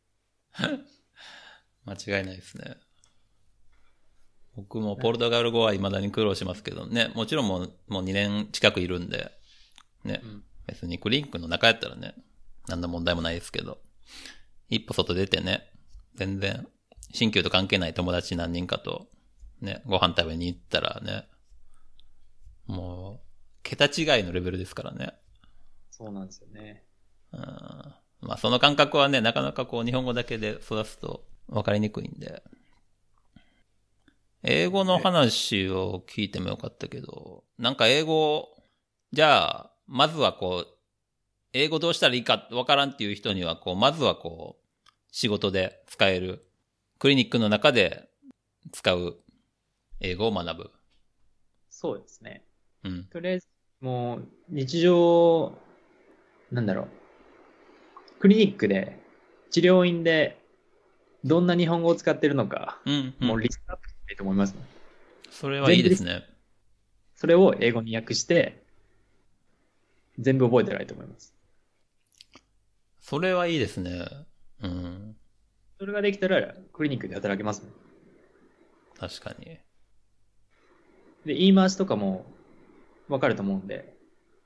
[2.06, 2.76] 間違いないですね。
[4.54, 9.32] 僕もポルトガル語は未だに苦労しますけどね、もちろんもうもう2年近くいるんで、
[10.04, 12.14] ね、うん別にクリニックの中やったらね、
[12.66, 13.80] 何の問題もないですけど、
[14.68, 15.72] 一歩外出てね、
[16.18, 16.66] 全然、
[17.12, 19.06] 新旧と関係ない友達何人かと、
[19.60, 21.28] ね、ご飯食べに行ったらね、
[22.66, 25.14] もう、桁違いのレベルですからね。
[25.90, 26.84] そうなんですよね。
[27.32, 27.40] うん
[28.20, 32.42] まあその感覚はね、なかなかこう日本語だけで育つと分かりにくいんで。
[34.42, 38.48] 英語の話を聞いてもよかったけど、なんか英語、
[39.12, 40.68] じゃあ、まずはこう、
[41.52, 44.67] 英語どうしたらいいか分からんっていう人には、こう、まずはこう、
[45.20, 46.46] 仕事で使える、
[47.00, 48.08] クリニックの中で
[48.70, 49.16] 使う
[49.98, 50.70] 英語を学ぶ。
[51.68, 52.44] そうですね。
[52.84, 53.04] うん。
[53.06, 53.48] とりあえず、
[53.80, 55.58] もう、日常、
[56.52, 56.88] なんだろう。
[58.20, 58.96] クリニックで、
[59.50, 60.38] 治療院で、
[61.24, 63.26] どんな日本語を使ってるのか、うん、うん。
[63.26, 64.60] もうリストアップしたいと思います、ね。
[65.32, 66.22] それはいいですね。
[67.16, 68.62] それを英語に訳して、
[70.20, 71.34] 全部覚えてないと思います。
[73.00, 74.27] それはいいですね。
[74.62, 75.16] うん。
[75.78, 77.70] それができたら、クリニックで働けます、ね。
[78.98, 79.46] 確かに。
[81.24, 82.26] で、言い回しとかも、
[83.08, 83.66] わかると思うん。
[83.66, 83.94] で、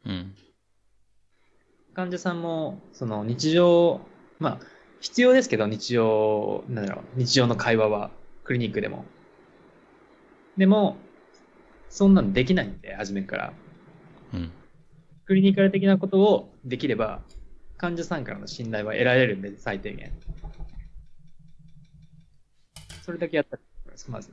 [0.04, 0.34] うん。
[1.94, 2.42] 患者さん。
[2.42, 4.00] も、その日常、
[4.38, 4.66] まあ、
[5.00, 6.86] 必要ですけど、日常、なん。
[6.86, 8.10] だろう、日常の会話は、
[8.44, 9.04] クリニックでも。
[10.56, 10.96] でも、
[11.88, 12.14] そん。
[12.14, 12.80] なのできないん。
[12.80, 13.52] で、初めから。
[14.34, 14.52] うん。
[15.24, 17.22] クリニカル的なことをできれば、
[17.82, 20.12] 患者さんからの信頼は得られるんで、最低限。
[23.04, 23.62] それだけやったら、
[24.06, 24.30] まず。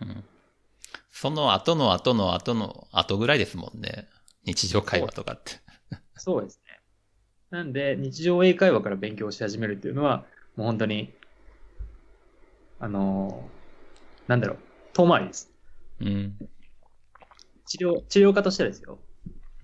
[0.00, 0.24] うん。
[1.10, 4.08] その後の後の後の後ぐらいですもんね。
[4.44, 5.60] 日常会話とかって。
[6.16, 6.80] そうですね。
[7.50, 10.24] なんで、日常英会話から勉強し始めるっていうのは、
[10.56, 11.12] もう本当に、
[12.80, 14.58] あのーなんだろう、
[14.94, 15.52] 遠回りです。
[16.00, 16.38] うん。
[17.66, 18.98] 治療、治療家としてはですよ。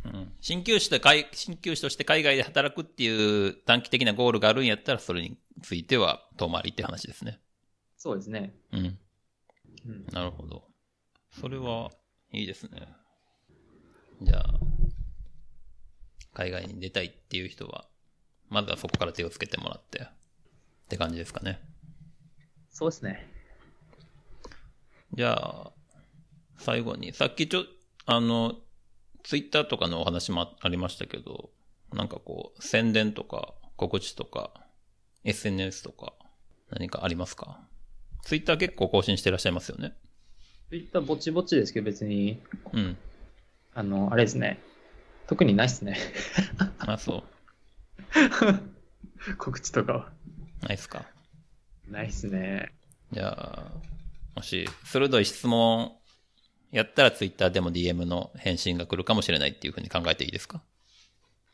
[0.04, 0.32] うん。
[0.40, 7.40] 鍼灸師と海、鍼灸師として海外で働くっていう短期的なゴールがあるんやったら、それについては遠回りって話ですね。
[7.96, 8.54] そうですね。
[8.72, 8.98] うん。
[9.86, 10.06] うん。
[10.12, 10.64] なるほど。
[11.40, 11.90] それは
[12.32, 12.88] いいですね。
[14.22, 14.60] じゃあ、
[16.34, 17.86] 海外に出たいっていう人は、
[18.48, 20.06] まずはそこから手をつけてもらって、っ
[20.88, 21.60] て感じですかね。
[22.70, 23.26] そうですね。
[25.14, 25.72] じゃあ、
[26.58, 27.64] 最後に、さっきちょ、
[28.06, 28.56] あの、
[29.24, 31.50] ツイッターとかのお話もありましたけど、
[31.92, 34.52] なんかこう、宣伝とか、告知とか、
[35.24, 36.12] SNS とか、
[36.70, 37.60] 何かありますか？
[38.22, 39.94] ツイッター結構更新してらっしゃいますよね。
[40.70, 42.40] ツイッターぼちぼちですけど別に、
[42.72, 42.96] うん。
[43.74, 44.60] あの、あれですね。
[45.26, 45.96] 特にないっすね。
[46.78, 47.24] あ、そう。
[49.38, 50.12] 告知とかは。
[50.62, 51.06] ないっすか？
[51.88, 52.72] ないっすね。
[53.12, 53.72] じゃあ、
[54.36, 55.92] もし、鋭い質問
[56.74, 60.60] やったらツイッターでも DM の返信が来るかもしれないっていうふうに考えていいですか？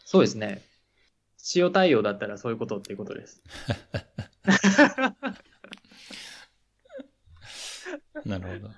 [0.05, 0.63] そうですね。
[1.55, 3.43] 塩対応だったらそういうことっていうことです。
[8.25, 8.71] なるほど。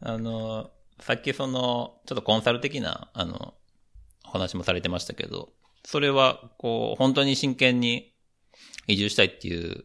[0.00, 3.54] あの、さっきその、ちょっとコンサル的な、あの、
[4.24, 5.52] お話もされてましたけど、
[5.84, 8.12] それは、こう、本当に真剣に
[8.86, 9.84] 移住したいっていう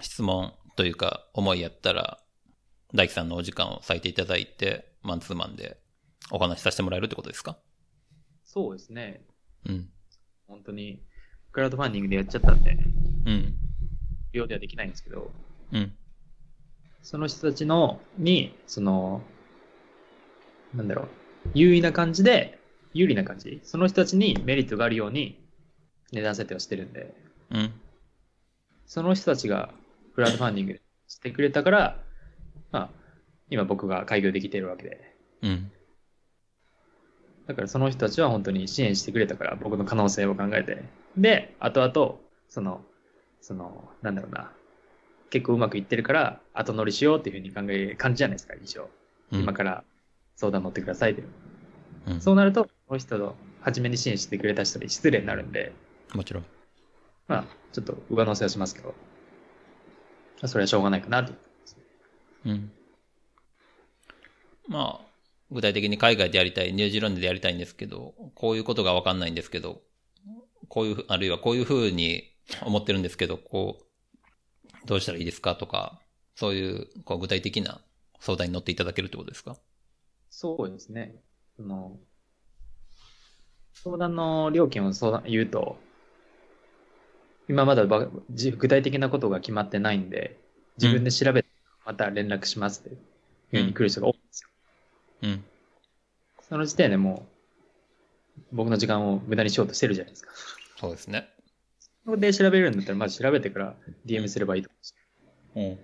[0.00, 2.20] 質問というか、思いやったら、
[2.94, 5.78] 大樹さんのお時間を割いていただいて、マンツーマンで
[6.30, 7.58] お話しさせてもらえるってことですか？
[8.44, 9.22] そうですね。
[9.68, 9.88] うん。
[10.46, 11.02] 本当に、
[11.52, 12.78] クラウドファンディングでやっちゃったんで、
[13.26, 13.56] うん。
[14.32, 15.30] 利用ではできないんですけど、
[15.72, 15.92] うん。
[17.02, 19.22] その人たちの、に、その、
[20.74, 21.08] なんだろう、
[21.54, 22.58] 優位な感じで、
[22.94, 25.44] 有利な感じ、その人たちにメリットがあるように
[26.12, 27.14] 値段設定をしてるんで、
[27.50, 27.72] うん。
[28.86, 29.70] その人たちが
[30.14, 32.02] クラウドファンディングしてくれたから、
[32.76, 32.90] まあ、
[33.48, 35.72] 今僕が開業できているわけで、うん。
[37.46, 40.84] だからその人たちは本当に支援してくれたから、僕の可能性を考えて。
[41.16, 42.18] で、後々、
[42.48, 42.84] その、
[43.40, 44.52] その、なんだろうな、
[45.30, 48.90] 結構うまくいってるから、後乗りしようっていうふうに考え、感じじゃないですか、一応。
[49.32, 49.40] うん。
[49.40, 49.84] 今から
[50.34, 51.28] 相談乗ってくださいっていう。
[52.08, 55.72] うんそうなると、この人の初めに支援してくれた人に失礼になるんで、
[56.14, 56.44] もちろん。
[57.26, 58.94] まあ、ちょっと上乗せはしますけど、ま
[60.42, 61.32] あそれはしょうがないかなと。
[61.32, 61.36] う
[62.46, 62.72] うん。
[64.68, 65.06] まあ、
[65.50, 69.82] 具体的に海外でやりたい、ニュージーランドでやりたいんですけど、こういうことがわかんないんですけど、
[70.68, 72.24] こういう、あるいはこういうふうに
[72.62, 75.56] 思ってるんですけど、こう、どうしたらいいですか？
[75.56, 76.00] とか、
[76.34, 77.80] そういう、こう、具体的な
[78.20, 79.56] 相談に乗っていただけるってことですか？
[80.30, 81.16] そうですね。
[81.56, 81.98] その、
[83.74, 85.78] 相談の料金を相談言うと、
[87.48, 90.40] 今まだ具体的なことが決まってないんで、
[90.78, 91.48] 自分で調べて、
[91.86, 94.48] また連絡しますっていうふうに来る人が多いんですよ。
[95.22, 95.44] うん。
[96.48, 97.26] その時点でも
[98.52, 100.32] う、僕の時間を無駄にしようとしてるじゃないですか。
[100.76, 101.28] そうですね。
[102.04, 103.74] そこで調べるんだったら、まず調べてから
[104.04, 104.94] DM すればいいと思うんです
[105.54, 105.78] よ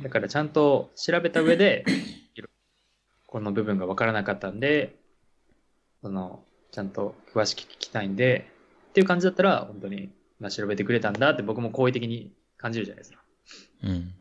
[0.00, 0.04] うん。
[0.04, 1.84] だからちゃんと調べた上で、
[3.26, 4.96] この部分が分からなかったんで、
[6.02, 8.50] その、ちゃんと詳しく聞きたいんで、
[8.90, 10.10] っていう感じだったら、本当に、
[10.40, 13.22] まあ、調べてくれたんだって僕も好意的に感じるじゃないですか。
[13.82, 14.14] うん。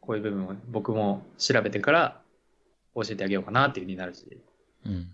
[0.00, 2.20] こういう部分を僕も調べてから
[2.94, 4.40] 教えてあげようかなっていう風になるし、
[4.86, 5.10] うん。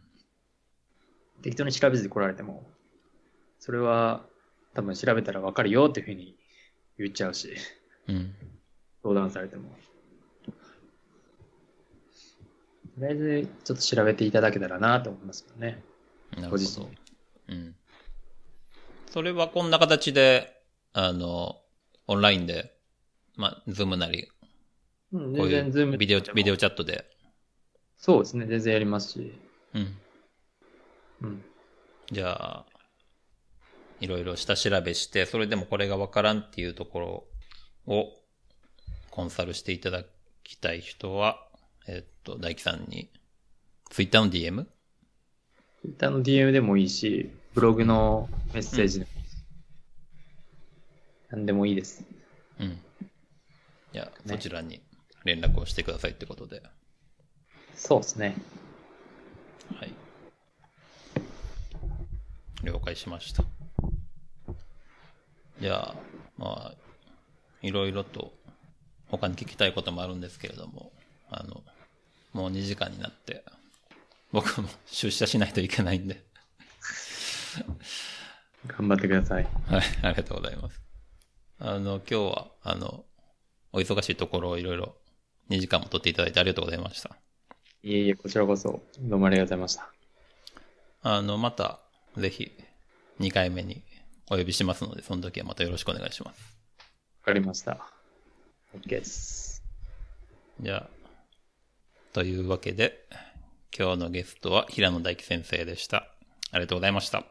[1.42, 2.66] 適当に調べずに来られても、
[3.58, 4.24] それは
[4.74, 6.36] 多分調べたら分かるよっていう風に
[6.98, 7.54] 言っちゃうし、
[8.08, 8.34] うん。
[9.02, 9.70] 相談されても。
[13.00, 15.82] とりあえず、ちょっと調べていただけたらなと思いますけどね。
[16.36, 16.62] なるほど
[17.48, 17.54] 身。
[17.54, 17.74] うん。
[19.10, 21.56] それはこんな形で、あの、
[22.06, 22.76] オンラインで、
[23.40, 24.28] まあ、ズームなり、
[25.12, 27.06] うん、全然、ズームビデオ、ビデオチャットで、
[27.96, 29.32] そうですね、全然やりますし。
[29.74, 29.96] うん。
[31.22, 31.44] うん。
[32.12, 32.66] じゃあ、
[34.00, 37.00] いろいろ下調べして、それでもこれがわからんっていうとこ
[37.86, 38.12] ろを
[39.10, 40.04] コンサルしていただ
[40.44, 41.46] きたい人は、
[41.88, 43.10] えっと、大樹さんに、
[43.90, 44.66] ツイッターの DM?
[45.82, 49.36] Twitter の DM でもいいし、ブログのメッセージでもいいし。
[51.30, 52.04] 何でもいいです。
[52.58, 52.78] うん。
[53.92, 54.82] じゃあ、ねそちらに
[55.24, 56.62] 連絡をしてくださいってことで。
[57.74, 58.36] そうですね。
[59.78, 59.94] はい。
[62.62, 63.44] 了解しました。
[65.60, 65.94] じゃあ、
[66.38, 66.74] まあ、
[67.62, 68.32] いろいろと
[69.08, 70.92] 他に聞きたいこともあるんですけれども、
[71.30, 71.62] あの、
[72.32, 73.44] もう2時間になって、
[74.32, 76.24] 僕も出社しないといけないんで、
[78.66, 79.48] 頑張ってください。
[79.66, 80.80] はい、ありがとうございます。
[81.58, 83.04] あの、今日は、あの、
[83.72, 84.94] お忙しいところをいろいろ
[85.50, 87.16] 2時間も取っていただいてありがとうございました。
[87.82, 89.82] いえいえ、こちらこそ、どうもありがとうございました。
[89.82, 91.80] わあの、また、
[92.16, 92.52] ぜひ、
[93.20, 93.82] 2回目に
[94.30, 96.60] お呼びしますので、その時はまたよろしくお願いします。
[97.22, 97.78] かりました。
[98.74, 99.62] OK です。
[100.60, 100.88] じゃあ、
[102.12, 103.06] というわけで、
[103.76, 106.08] 今日のゲストは平野大樹先生でした。
[106.50, 107.18] ありがとうございました。
[107.18, 107.24] あ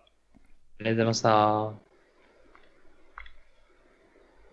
[0.79, 1.88] りがとうございました。